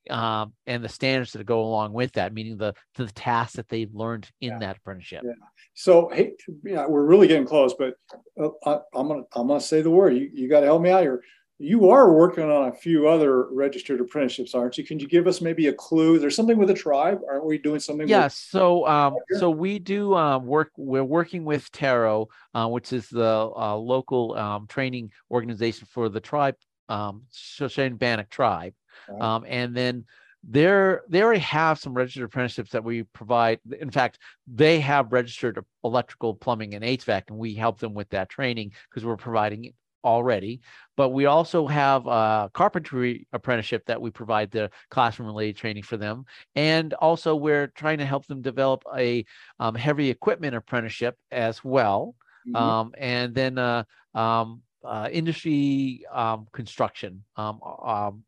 um, 0.08 0.54
and 0.66 0.82
the 0.82 0.88
standards 0.88 1.32
that 1.34 1.44
go 1.44 1.60
along 1.60 1.92
with 1.92 2.12
that, 2.12 2.32
meaning 2.32 2.56
the 2.56 2.74
the 2.96 3.06
tasks 3.06 3.56
that 3.56 3.68
they've 3.68 3.94
learned 3.94 4.28
in 4.40 4.52
Yeah. 4.52 4.58
that 4.58 4.76
apprenticeship. 4.78 5.22
Yeah. 5.24 5.32
So 5.74 6.08
hey, 6.12 6.32
yeah, 6.64 6.86
we're 6.86 7.04
really 7.04 7.28
getting 7.28 7.46
close, 7.46 7.74
but 7.74 7.94
uh, 8.40 8.48
I, 8.64 8.78
I'm 8.94 9.08
gonna 9.08 9.22
I'm 9.34 9.46
gonna 9.46 9.60
say 9.60 9.82
the 9.82 9.90
word. 9.90 10.16
You, 10.16 10.30
you 10.32 10.48
got 10.48 10.60
to 10.60 10.66
help 10.66 10.82
me 10.82 10.90
out 10.90 11.02
here. 11.02 11.22
You 11.62 11.90
are 11.90 12.10
working 12.10 12.44
on 12.44 12.68
a 12.68 12.72
few 12.72 13.06
other 13.06 13.46
registered 13.52 14.00
apprenticeships, 14.00 14.54
aren't 14.54 14.78
you? 14.78 14.84
Can 14.84 14.98
you 14.98 15.06
give 15.06 15.26
us 15.26 15.42
maybe 15.42 15.66
a 15.66 15.74
clue? 15.74 16.18
There's 16.18 16.34
something 16.34 16.56
with 16.56 16.70
a 16.70 16.74
tribe, 16.74 17.20
aren't 17.28 17.44
we 17.44 17.58
doing 17.58 17.80
something? 17.80 18.08
Yeah, 18.08 18.24
with- 18.24 18.32
so 18.32 18.86
um, 18.88 19.16
so 19.38 19.50
we 19.50 19.78
do 19.78 20.14
uh, 20.14 20.38
work. 20.38 20.70
We're 20.78 21.04
working 21.04 21.44
with 21.44 21.70
TERO, 21.70 22.28
uh, 22.54 22.66
which 22.68 22.94
is 22.94 23.08
the 23.10 23.50
uh, 23.54 23.76
local 23.76 24.34
um, 24.38 24.66
training 24.68 25.12
organization 25.30 25.86
for 25.90 26.08
the 26.08 26.18
tribe, 26.20 26.56
um, 26.88 27.24
Shoshone 27.30 27.96
Bannock 27.98 28.30
tribe, 28.30 28.72
Right. 29.06 29.20
um, 29.20 29.44
and 29.46 29.76
then 29.76 30.06
they're 30.42 31.02
they 31.10 31.22
already 31.22 31.40
have 31.40 31.78
some 31.78 31.92
registered 31.92 32.22
apprenticeships 32.24 32.70
that 32.70 32.84
we 32.84 33.02
provide. 33.02 33.60
In 33.78 33.90
fact, 33.90 34.18
they 34.46 34.80
have 34.80 35.12
registered 35.12 35.62
electrical, 35.84 36.34
plumbing, 36.34 36.72
and 36.74 36.82
HVAC, 36.82 37.24
and 37.28 37.36
we 37.36 37.54
help 37.54 37.80
them 37.80 37.92
with 37.92 38.08
that 38.10 38.30
training 38.30 38.72
because 38.88 39.04
we're 39.04 39.18
providing 39.18 39.74
already. 40.04 40.60
But 40.96 41.10
we 41.10 41.26
also 41.26 41.66
have 41.66 42.06
a 42.06 42.50
carpentry 42.52 43.26
apprenticeship 43.32 43.86
that 43.86 44.00
we 44.00 44.10
provide 44.10 44.50
the 44.50 44.70
classroom 44.90 45.28
related 45.28 45.56
training 45.56 45.82
for 45.82 45.96
them, 45.96 46.24
and 46.54 46.92
also 46.94 47.34
we're 47.36 47.68
trying 47.68 47.98
to 47.98 48.06
help 48.06 48.26
them 48.26 48.42
develop 48.42 48.82
a 48.96 49.24
um, 49.58 49.74
heavy 49.74 50.10
equipment 50.10 50.54
apprenticeship 50.54 51.16
as 51.30 51.64
well, 51.64 52.14
Mhm. 52.46 52.56
um, 52.56 52.94
and 52.98 53.34
then 53.34 53.58
uh, 53.58 53.84
um, 54.14 54.62
uh, 54.84 55.08
industry 55.10 56.04
um, 56.12 56.46
construction. 56.52 57.24
Um, 57.36 57.60
um, 57.62 58.24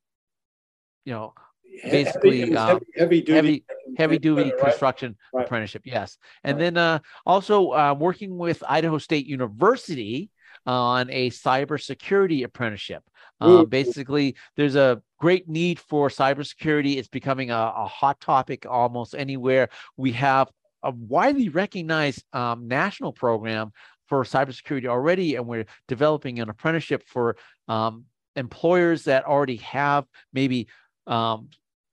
you 1.04 1.12
know, 1.12 1.34
Heavy- 1.82 1.90
basically, 2.04 2.40
heavy, 2.40 2.56
um, 2.56 2.80
heavy 2.96 3.20
duty, 3.22 3.32
heavy 3.34 3.64
heavy 3.96 4.18
duty 4.18 4.42
right? 4.44 4.58
construction 4.58 5.16
Right. 5.32 5.44
apprenticeship 5.46 5.82
yes 5.84 6.16
and 6.44 6.56
Right. 6.56 6.62
then 6.64 6.76
uh, 6.76 6.98
also 7.26 7.72
uh, 7.72 7.94
working 7.98 8.38
with 8.38 8.62
idaho 8.68 8.98
state 8.98 9.26
university 9.26 10.30
on 10.66 11.10
a 11.10 11.30
cybersecurity 11.30 12.44
apprenticeship. 12.44 13.02
Um, 13.40 13.66
basically 13.66 14.36
there's 14.56 14.76
a 14.76 15.02
great 15.18 15.48
need 15.48 15.80
for 15.80 16.08
cybersecurity. 16.08 16.96
It's 16.96 17.08
becoming 17.08 17.50
a, 17.50 17.72
a 17.76 17.86
hot 17.86 18.20
topic 18.20 18.66
almost 18.68 19.14
anywhere. 19.16 19.68
We 19.96 20.12
have 20.12 20.48
a 20.82 20.90
widely 20.90 21.48
recognized 21.48 22.24
um, 22.32 22.68
national 22.68 23.12
program 23.12 23.72
for 24.08 24.24
cybersecurity 24.24 24.86
already 24.86 25.36
and 25.36 25.46
we're 25.46 25.66
developing 25.88 26.38
an 26.38 26.50
apprenticeship 26.50 27.02
for 27.06 27.36
um, 27.68 28.04
employers 28.36 29.04
that 29.04 29.24
already 29.24 29.56
have 29.56 30.04
maybe 30.32 30.68
um, 31.06 31.48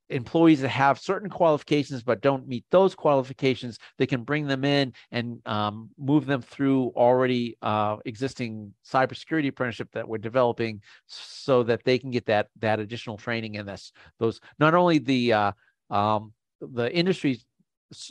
employees 0.10 0.62
that 0.62 0.70
have 0.70 1.00
certain 1.00 1.30
qualifications 1.30 2.04
but 2.04 2.22
don't 2.22 2.48
meet 2.48 2.66
those 2.72 2.96
qualifications, 2.96 3.78
they 3.98 4.06
can 4.06 4.24
bring 4.24 4.48
them 4.48 4.66
in 4.66 4.94
and 5.12 5.40
um, 5.46 5.90
move 5.98 6.26
them 6.26 6.42
through 6.42 6.92
already 6.96 7.58
uh, 7.62 7.98
existing 8.06 8.74
cybersecurity 8.86 9.50
apprenticeship 9.50 9.90
that 9.94 10.08
we're 10.08 10.18
developing, 10.18 10.82
so 11.08 11.64
that 11.64 11.84
they 11.84 11.98
can 11.98 12.12
get 12.12 12.26
that 12.26 12.48
that 12.60 12.80
additional 12.80 13.18
training 13.18 13.58
and 13.58 13.68
that's 13.68 13.92
those 14.20 14.40
not 14.60 14.74
only 14.74 14.98
the 15.00 15.34
uh, 15.34 15.52
um, 15.90 16.34
the 16.62 16.94
industry 16.94 17.40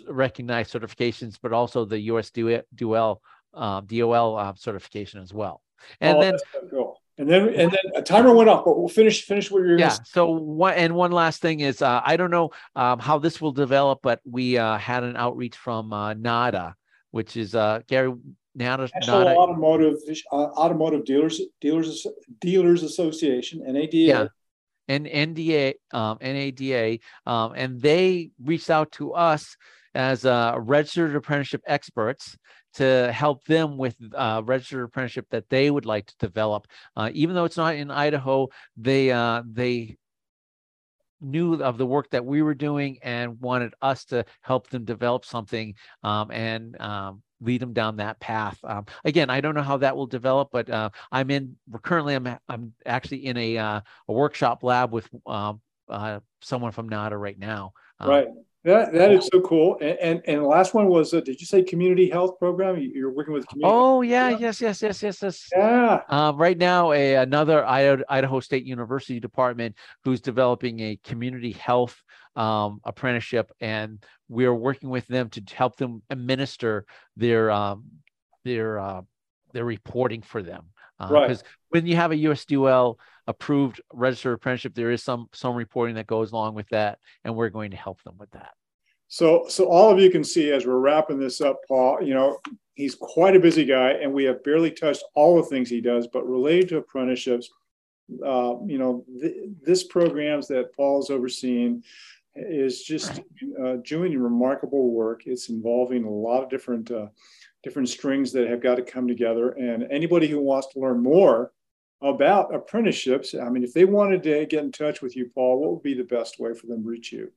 recognized 0.09 0.73
certifications, 0.73 1.39
but 1.41 1.53
also 1.53 1.85
the 1.85 2.01
US 2.01 2.31
DOL 2.31 2.63
DOL, 2.75 3.23
uh, 3.55 3.81
DOL 3.83 4.37
uh, 4.37 4.53
certification 4.57 5.21
as 5.21 5.33
well. 5.33 5.63
And 6.01 6.17
Oh, 6.17 6.21
then 6.21 6.33
that's 6.33 6.45
so 6.53 6.69
cool. 6.71 7.01
And 7.19 7.29
then 7.29 7.49
and 7.49 7.73
then 7.73 7.93
a 7.97 8.03
timer 8.03 8.33
went 8.33 8.49
off, 8.49 8.65
but 8.65 8.79
we'll 8.79 8.89
finish 8.89 9.25
finish 9.25 9.51
what 9.51 9.61
you're 9.61 9.79
yeah 9.79 9.97
so 10.05 10.31
one 10.31 10.75
and 10.75 10.95
one 10.95 11.13
last 11.13 11.43
thing 11.43 11.61
is 11.61 11.83
uh, 11.83 12.01
i 12.05 12.17
don't 12.17 12.31
know 12.31 12.51
um, 12.77 12.99
how 12.99 13.19
this 13.19 13.41
will 13.41 13.53
develop 13.53 14.01
but 14.03 14.21
we 14.25 14.59
uh, 14.59 14.79
had 14.79 15.05
an 15.05 15.17
outreach 15.17 15.57
from 15.57 15.93
uh, 15.93 16.15
nada 16.15 16.75
which 17.11 17.37
is 17.37 17.55
uh, 17.55 17.81
gary 17.87 18.13
nada, 18.55 18.89
National 18.95 19.25
nada 19.25 19.37
Automotive 19.37 19.97
uh, 20.33 20.37
Automotive 20.37 21.05
Dealers 21.05 21.41
Dealers 21.61 22.07
Dealers 22.41 22.83
Association 22.83 23.63
NADA. 23.67 23.97
Yeah. 23.97 24.27
and 24.89 25.07
nda 25.07 25.75
um, 25.93 26.19
nada 26.21 27.01
um, 27.27 27.53
and 27.55 27.81
they 27.81 28.31
reached 28.43 28.71
out 28.71 28.91
to 28.93 29.13
us 29.13 29.57
as 29.95 30.25
uh, 30.25 30.55
registered 30.59 31.17
apprenticeship 31.17 31.63
experts 31.67 32.37
to 32.75 33.11
help 33.13 33.45
them 33.45 33.77
with 33.77 33.97
uh, 34.15 34.43
registered 34.45 34.85
apprenticeship 34.85 35.27
that 35.31 35.49
they 35.49 35.71
would 35.71 35.87
like 35.87 36.07
to 36.07 36.17
develop. 36.19 36.67
Uh, 36.97 37.11
even 37.13 37.35
though 37.35 37.45
it's 37.45 37.57
not 37.57 37.75
in 37.75 37.91
Idaho, 37.91 38.49
they 38.77 39.11
uh, 39.11 39.43
they 39.51 39.97
knew 41.21 41.55
of 41.63 41.79
the 41.79 41.87
work 41.87 42.11
that 42.11 42.25
we 42.25 42.43
were 42.43 42.55
doing 42.55 42.99
and 43.03 43.41
wanted 43.41 43.75
us 43.83 44.05
to 44.07 44.25
help 44.43 44.69
them 44.71 44.85
develop 44.85 45.25
something 45.25 45.75
um, 46.05 46.31
and 46.31 46.81
um, 46.81 47.23
lead 47.41 47.61
them 47.61 47.73
down 47.73 47.97
that 47.97 48.21
path. 48.21 48.59
Um, 48.65 48.87
again, 49.05 49.31
I 49.31 49.41
don't 49.41 49.55
know 49.55 49.63
how 49.63 49.79
that 49.79 49.97
will 49.97 50.07
develop, 50.07 50.49
but 50.53 50.71
uh, 50.71 50.91
I'm 51.11 51.31
in 51.31 51.57
currently. 51.83 52.15
I'm 52.15 52.39
I'm 52.49 52.73
actually 52.87 53.27
in 53.27 53.37
a 53.37 53.59
uh, 53.59 53.81
a 54.09 54.13
workshop 54.13 54.63
lab 54.63 54.93
with 54.93 55.09
um, 55.27 55.61
uh, 55.89 56.21
someone 56.41 56.73
from 56.73 56.89
NADA 56.89 57.17
right 57.17 57.39
now. 57.39 57.73
Um, 58.01 58.11
Right. 58.11 58.29
That 58.69 58.93
that 58.93 59.11
is 59.13 59.29
so 59.33 59.41
cool. 59.41 59.79
And 59.81 59.99
and, 59.99 60.23
and 60.27 60.43
the 60.43 60.47
last 60.47 60.75
one 60.75 60.89
was 60.89 61.15
uh, 61.15 61.21
did 61.21 61.41
you 61.41 61.47
say 61.47 61.63
community 61.63 62.11
health 62.11 62.39
program? 62.39 62.77
You- 62.79 62.93
You're 62.95 63.11
working 63.11 63.33
with 63.33 63.47
community. 63.49 63.73
Oh 63.75 64.03
yeah, 64.03 64.29
yes, 64.29 64.61
yes, 64.61 64.83
yes, 64.83 65.03
yes, 65.03 65.23
yes. 65.23 65.49
yeah. 65.57 66.03
Um, 66.09 66.37
right 66.37 66.59
now, 66.59 66.93
a, 66.93 67.15
another 67.15 67.65
Idaho, 67.65 68.03
Idaho 68.09 68.41
State 68.41 68.65
University 68.65 69.21
department 69.21 69.77
who's 70.05 70.21
developing 70.21 70.81
a 70.81 70.99
community 71.03 71.53
health 71.53 71.97
um, 72.37 72.81
apprenticeship, 72.85 73.51
and 73.61 74.05
we're 74.29 74.55
working 74.55 74.91
with 74.91 75.07
them 75.07 75.31
to 75.31 75.43
help 75.55 75.77
them 75.77 76.03
administer 76.11 76.85
their 77.17 77.51
um, 77.51 77.85
their 78.45 78.79
uh, 78.79 79.01
their 79.55 79.65
reporting 79.65 80.23
for 80.23 80.43
them. 80.43 80.67
Right. 81.01 81.29
Because 81.29 81.45
when 81.71 81.87
you 81.87 81.97
have 81.97 82.11
a 82.11 82.17
USDOL 82.17 82.97
approved 83.29 83.81
registered 83.93 84.35
apprenticeship, 84.35 84.75
there 84.75 84.91
is 84.91 85.03
some 85.03 85.29
some 85.33 85.55
reporting 85.55 85.95
that 85.95 86.07
goes 86.07 86.33
along 86.33 86.55
with 86.55 86.69
that, 86.71 86.99
and 87.25 87.35
we're 87.35 87.51
going 87.51 87.71
to 87.71 87.77
help 87.77 88.03
them 88.03 88.17
with 88.19 88.31
that. 88.33 88.51
So 89.09 89.47
so 89.49 89.67
all 89.69 89.91
of 89.91 89.99
you 89.99 90.11
can 90.11 90.23
see 90.23 90.51
as 90.51 90.67
we're 90.67 90.79
wrapping 90.79 91.19
this 91.19 91.41
up, 91.41 91.61
Paul. 91.67 92.03
You 92.03 92.15
know 92.15 92.39
he's 92.75 92.95
quite 92.95 93.35
a 93.35 93.41
busy 93.41 93.65
guy, 93.65 93.93
and 93.93 94.13
we 94.13 94.25
have 94.25 94.45
barely 94.45 94.71
touched 94.71 95.03
all 95.15 95.37
the 95.37 95.49
things 95.49 95.69
he 95.69 95.81
does. 95.81 96.07
But 96.07 96.29
related 96.29 96.69
to 96.71 96.77
apprenticeships, 96.79 97.51
uh, 98.25 98.55
you 98.67 98.79
know 98.79 99.05
th- 99.21 99.49
this 99.63 99.85
programs 99.85 100.47
that 100.49 100.75
Paul's 100.77 101.11
overseeing 101.11 101.83
is 102.37 102.83
just 102.83 103.21
uh, 103.63 103.77
doing 103.85 104.17
remarkable 104.19 104.93
work. 104.93 105.23
It's 105.27 105.49
involving 105.49 106.05
a 106.05 106.11
lot 106.11 106.43
of 106.43 106.51
different 106.51 106.91
uh, 106.91 107.09
different 107.63 107.89
strings 107.89 108.31
that 108.33 108.49
have 108.49 108.63
got 108.63 108.77
to 108.77 108.83
come 108.83 109.09
together. 109.09 109.51
And 109.51 109.85
anybody 109.91 110.29
who 110.29 110.41
wants 110.41 110.69
to 110.69 110.81
learn 110.81 111.03
more 111.03 111.53
about 112.03 112.55
apprenticeships, 112.55 113.35
I 113.35 113.49
mean, 113.49 113.65
if 113.65 113.73
they 113.73 113.85
wanted 113.85 114.23
to 114.25 114.47
get 114.47 114.63
in 114.63 114.71
touch 114.71 115.03
with 115.03 115.17
you, 115.17 115.31
Paul, 115.35 115.61
what 115.61 115.73
would 115.73 115.83
be 115.83 115.95
the 115.95 116.05
best 116.05 116.39
way 116.39 116.55
for 116.55 116.67
them 116.67 116.83
to 116.83 116.89
reach 116.89 117.11
you? 117.11 117.33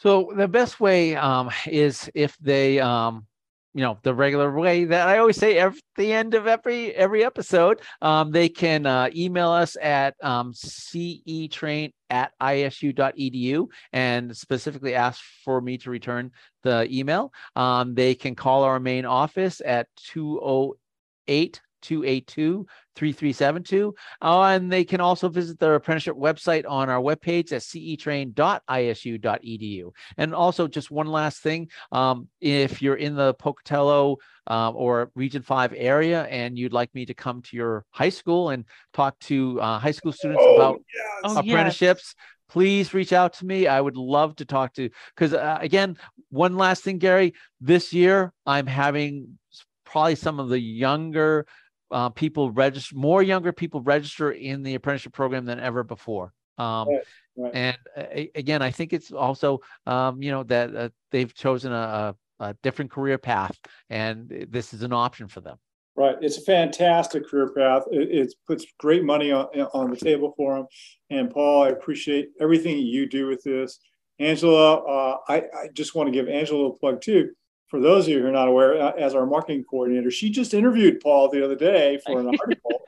So 0.00 0.32
the 0.34 0.48
best 0.48 0.80
way 0.80 1.14
um, 1.14 1.50
is 1.66 2.10
if 2.14 2.34
they, 2.38 2.80
um, 2.80 3.26
you 3.74 3.82
know, 3.82 3.98
the 4.02 4.14
regular 4.14 4.50
way 4.50 4.86
that 4.86 5.06
I 5.06 5.18
always 5.18 5.36
say 5.36 5.58
at 5.58 5.74
the 5.96 6.10
end 6.10 6.32
of 6.32 6.46
every 6.46 6.94
every 6.94 7.22
episode, 7.22 7.82
um, 8.00 8.30
they 8.30 8.48
can 8.48 8.86
uh, 8.86 9.10
email 9.14 9.50
us 9.50 9.76
at 9.80 10.14
um, 10.22 10.54
cetrain 10.54 11.92
at 12.08 12.32
isu.edu 12.40 13.66
and 13.92 14.34
specifically 14.34 14.94
ask 14.94 15.22
for 15.44 15.60
me 15.60 15.76
to 15.76 15.90
return 15.90 16.30
the 16.62 16.88
email. 16.90 17.30
Um, 17.54 17.94
they 17.94 18.14
can 18.14 18.34
call 18.34 18.62
our 18.62 18.80
main 18.80 19.04
office 19.04 19.60
at 19.66 19.86
208 19.96 21.60
282 21.82 22.66
3372. 22.96 23.94
Uh, 24.22 24.42
and 24.42 24.70
they 24.70 24.84
can 24.84 25.00
also 25.00 25.28
visit 25.28 25.58
the 25.58 25.72
apprenticeship 25.72 26.16
website 26.16 26.64
on 26.68 26.88
our 26.90 27.00
webpage 27.00 27.52
at 27.52 27.62
cetrain.isu.edu. 27.62 29.90
And 30.16 30.34
also, 30.34 30.66
just 30.68 30.90
one 30.90 31.06
last 31.06 31.42
thing 31.42 31.68
um, 31.92 32.28
if 32.40 32.82
you're 32.82 32.96
in 32.96 33.14
the 33.14 33.34
Pocatello 33.34 34.16
um, 34.46 34.74
or 34.76 35.10
Region 35.14 35.42
5 35.42 35.74
area 35.76 36.24
and 36.24 36.58
you'd 36.58 36.72
like 36.72 36.92
me 36.94 37.06
to 37.06 37.14
come 37.14 37.42
to 37.42 37.56
your 37.56 37.84
high 37.90 38.08
school 38.08 38.50
and 38.50 38.64
talk 38.92 39.18
to 39.20 39.60
uh, 39.60 39.78
high 39.78 39.90
school 39.92 40.12
students 40.12 40.42
about 40.56 40.80
Oh, 41.22 41.34
yes. 41.34 41.44
apprenticeships 41.52 42.14
please 42.48 42.94
reach 42.94 43.12
out 43.12 43.34
to 43.34 43.44
me 43.44 43.66
i 43.66 43.78
would 43.80 43.96
love 43.98 44.34
to 44.36 44.46
talk 44.46 44.72
to 44.72 44.88
because 45.14 45.34
uh, 45.34 45.58
again 45.60 45.98
one 46.30 46.56
last 46.56 46.82
thing 46.82 46.96
gary 46.98 47.34
this 47.60 47.92
year 47.92 48.32
i'm 48.46 48.66
having 48.66 49.38
probably 49.84 50.14
some 50.14 50.40
of 50.40 50.48
the 50.48 50.58
younger 50.58 51.44
uh, 51.90 52.08
people 52.10 52.50
register 52.50 52.94
more 52.96 53.22
younger 53.22 53.52
people 53.52 53.80
register 53.80 54.32
in 54.32 54.62
the 54.62 54.74
apprenticeship 54.74 55.12
program 55.12 55.44
than 55.44 55.60
ever 55.60 55.82
before 55.82 56.32
um, 56.58 56.88
Right, 56.88 57.02
right. 57.36 57.54
and 57.54 57.78
uh, 57.96 58.24
again 58.34 58.62
i 58.62 58.70
think 58.70 58.92
it's 58.92 59.12
also 59.12 59.60
um, 59.86 60.22
you 60.22 60.30
know 60.30 60.42
that 60.44 60.74
uh, 60.74 60.88
they've 61.10 61.34
chosen 61.34 61.72
a, 61.72 62.14
a, 62.38 62.54
different 62.62 62.90
career 62.90 63.18
path 63.18 63.58
and 63.88 64.46
this 64.50 64.72
is 64.72 64.82
an 64.82 64.92
option 64.92 65.28
for 65.28 65.40
them 65.40 65.58
Right. 65.96 66.16
It's 66.22 66.38
a 66.38 66.42
fantastic 66.42 67.28
career 67.28 67.50
path. 67.54 67.82
It, 67.90 68.10
it 68.10 68.34
puts 68.46 68.64
great 68.78 69.04
money 69.04 69.32
on, 69.32 69.46
on 69.74 69.90
the 69.90 69.96
table 69.96 70.32
for 70.34 70.56
them. 70.56 70.66
And 71.10 71.30
Paul, 71.30 71.64
I 71.64 71.68
appreciate 71.68 72.30
everything 72.40 72.78
you 72.78 73.06
do 73.06 73.26
with 73.26 73.42
this. 73.42 73.78
Angela, 74.18 74.76
uh, 74.76 75.16
I, 75.28 75.36
I 75.36 75.68
just 75.74 75.94
want 75.94 76.06
to 76.06 76.12
give 76.12 76.28
Angela 76.28 76.68
a 76.68 76.72
plug 76.72 77.00
too. 77.00 77.30
For 77.70 77.80
those 77.80 78.06
of 78.06 78.12
you 78.12 78.20
who 78.20 78.26
are 78.26 78.32
not 78.32 78.48
aware, 78.48 78.82
uh, 78.82 78.90
as 78.92 79.14
our 79.14 79.24
marketing 79.24 79.64
coordinator, 79.64 80.10
she 80.10 80.28
just 80.28 80.52
interviewed 80.54 81.00
Paul 81.00 81.30
the 81.30 81.44
other 81.44 81.54
day 81.54 81.98
for 82.04 82.20
an 82.20 82.26
article. 82.44 82.82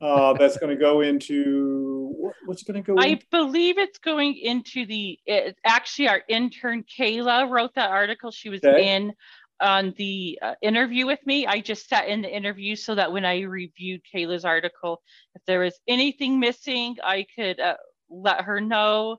uh, 0.00 0.34
that's 0.34 0.56
going 0.58 0.70
to 0.70 0.80
go 0.80 1.00
into 1.00 2.32
what's 2.44 2.62
going 2.62 2.80
to 2.80 2.86
go 2.86 3.00
I 3.00 3.20
believe 3.32 3.78
it's 3.78 3.98
going 3.98 4.36
into 4.36 4.86
the, 4.86 5.18
it, 5.26 5.56
actually, 5.64 6.08
our 6.08 6.22
intern 6.28 6.84
Kayla 6.84 7.50
wrote 7.50 7.74
that 7.74 7.90
article. 7.90 8.30
She 8.30 8.48
was 8.48 8.62
Okay. 8.62 8.86
in 8.86 9.12
on 9.60 9.92
the 9.98 10.38
uh, 10.40 10.54
interview 10.62 11.04
with 11.04 11.18
me. 11.26 11.44
I 11.48 11.60
just 11.60 11.88
sat 11.88 12.06
in 12.06 12.22
the 12.22 12.34
interview 12.34 12.76
so 12.76 12.94
that 12.94 13.10
when 13.10 13.24
I 13.24 13.40
reviewed 13.40 14.02
Kayla's 14.14 14.44
article, 14.44 15.02
if 15.34 15.42
there 15.46 15.58
was 15.58 15.76
anything 15.88 16.38
missing, 16.38 16.96
I 17.02 17.26
could 17.34 17.58
uh, 17.58 17.74
let 18.08 18.42
her 18.42 18.60
know. 18.60 19.18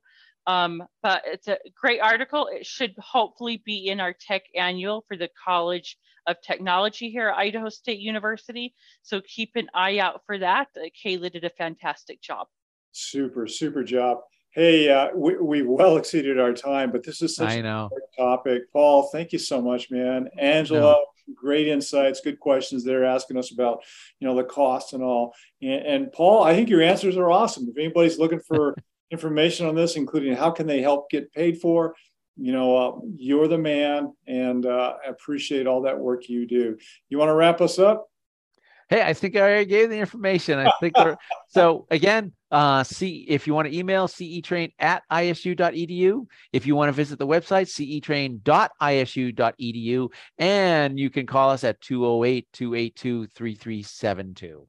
Um, 0.49 0.83
but 1.03 1.21
it's 1.27 1.47
a 1.47 1.59
great 1.79 1.99
article. 2.01 2.49
It 2.51 2.65
should 2.65 2.95
hopefully 2.97 3.62
be 3.63 3.88
in 3.89 3.99
our 3.99 4.13
tech 4.13 4.41
annual 4.55 5.05
for 5.07 5.15
the 5.15 5.29
College 5.45 5.95
of 6.25 6.38
Technology 6.41 7.12
here 7.12 7.29
at 7.29 7.38
Idaho 7.38 7.69
State 7.69 7.99
University. 7.99 8.73
So 9.03 9.21
keep 9.21 9.51
an 9.55 9.67
eye 9.75 9.99
out 9.99 10.21
for 10.25 10.39
that. 10.39 10.69
Uh, 10.75 10.89
Kayla 11.05 11.31
did 11.31 11.43
a 11.43 11.51
fantastic 11.51 12.19
job. 12.19 12.47
Super, 12.91 13.45
super 13.45 13.83
job. 13.83 14.21
Hey, 14.49 14.89
uh, 14.89 15.09
we, 15.13 15.38
we 15.38 15.62
well 15.62 15.97
exceeded 15.97 16.39
our 16.39 16.53
time, 16.53 16.91
but 16.91 17.03
this 17.03 17.21
is 17.21 17.35
such 17.35 17.49
I 17.49 17.53
a 17.55 17.62
know. 17.62 17.89
great 17.91 18.25
topic. 18.25 18.73
Paul, 18.73 19.07
thank 19.12 19.31
you 19.31 19.38
so 19.38 19.62
much, 19.62 19.91
man. 19.91 20.29
Angela, 20.39 20.95
great 21.35 21.67
insights, 21.67 22.21
good 22.21 22.39
questions 22.39 22.83
there, 22.83 23.05
asking 23.05 23.38
us 23.38 23.51
about, 23.51 23.83
you 24.19 24.27
know, 24.27 24.35
the 24.35 24.43
cost 24.43 24.93
and 24.93 25.03
all. 25.03 25.35
And, 25.62 25.85
and 25.85 26.12
Paul, 26.12 26.41
I 26.41 26.55
think 26.55 26.69
your 26.69 26.81
answers 26.81 27.17
are 27.17 27.29
awesome. 27.29 27.67
If 27.69 27.77
anybody's 27.77 28.17
looking 28.17 28.39
for 28.39 28.75
information 29.12 29.65
on 29.65 29.76
this, 29.76 29.95
including 29.95 30.36
how 30.36 30.52
can 30.52 30.67
they 30.67 30.82
help 30.82 31.10
get 31.10 31.34
paid 31.34 31.60
for, 31.60 31.95
you 32.38 32.54
know, 32.54 32.78
uh, 32.78 33.00
you're 33.17 33.48
the 33.48 33.58
man, 33.58 34.13
and 34.28 34.63
uh, 34.65 34.93
I 35.06 35.10
appreciate 35.10 35.67
all 35.67 35.82
that 35.82 36.00
work 36.00 36.30
you 36.30 36.48
do. 36.48 36.78
You 37.10 37.17
want 37.17 37.28
to 37.30 37.36
wrap 37.36 37.60
us 37.60 37.80
up? 37.80 38.08
Hey, 38.88 39.02
I 39.04 39.13
think 39.13 39.36
I 39.36 39.41
already 39.41 39.65
gave 39.65 39.89
the 39.89 40.00
information. 40.00 40.58
I 40.58 40.72
think 40.80 40.95
so. 41.50 41.86
Again, 41.91 42.32
uh, 42.50 42.84
see 42.84 43.26
if 43.28 43.45
you 43.45 43.54
want 43.54 43.67
to 43.67 43.78
email 43.78 44.08
cetrain 44.08 44.72
at 44.80 45.04
isu.edu. 45.12 46.26
If 46.54 46.65
you 46.65 46.76
want 46.76 46.88
to 46.88 46.93
visit 46.93 47.19
the 47.19 47.28
website 47.28 47.67
cetrain.isu.edu, 47.67 50.10
and 50.39 51.00
you 51.00 51.12
can 51.12 51.28
call 51.28 51.52
us 51.52 51.63
at 51.63 51.80
208 51.82 52.48
282 52.52 53.28
3372. 53.28 54.67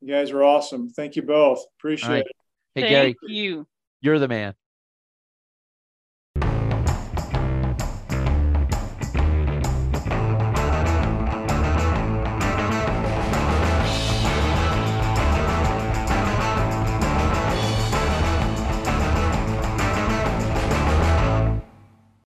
You 0.00 0.08
guys 0.08 0.30
are 0.30 0.42
awesome. 0.42 0.88
Thank 0.88 1.16
you 1.16 1.22
both. 1.22 1.62
Appreciate 1.78 2.08
right. 2.08 2.20
it. 2.20 2.32
Hey, 2.74 2.82
Thank 2.82 2.90
Gary, 2.90 3.16
you. 3.22 3.66
you're 4.00 4.18
the 4.18 4.28
man. 4.28 4.54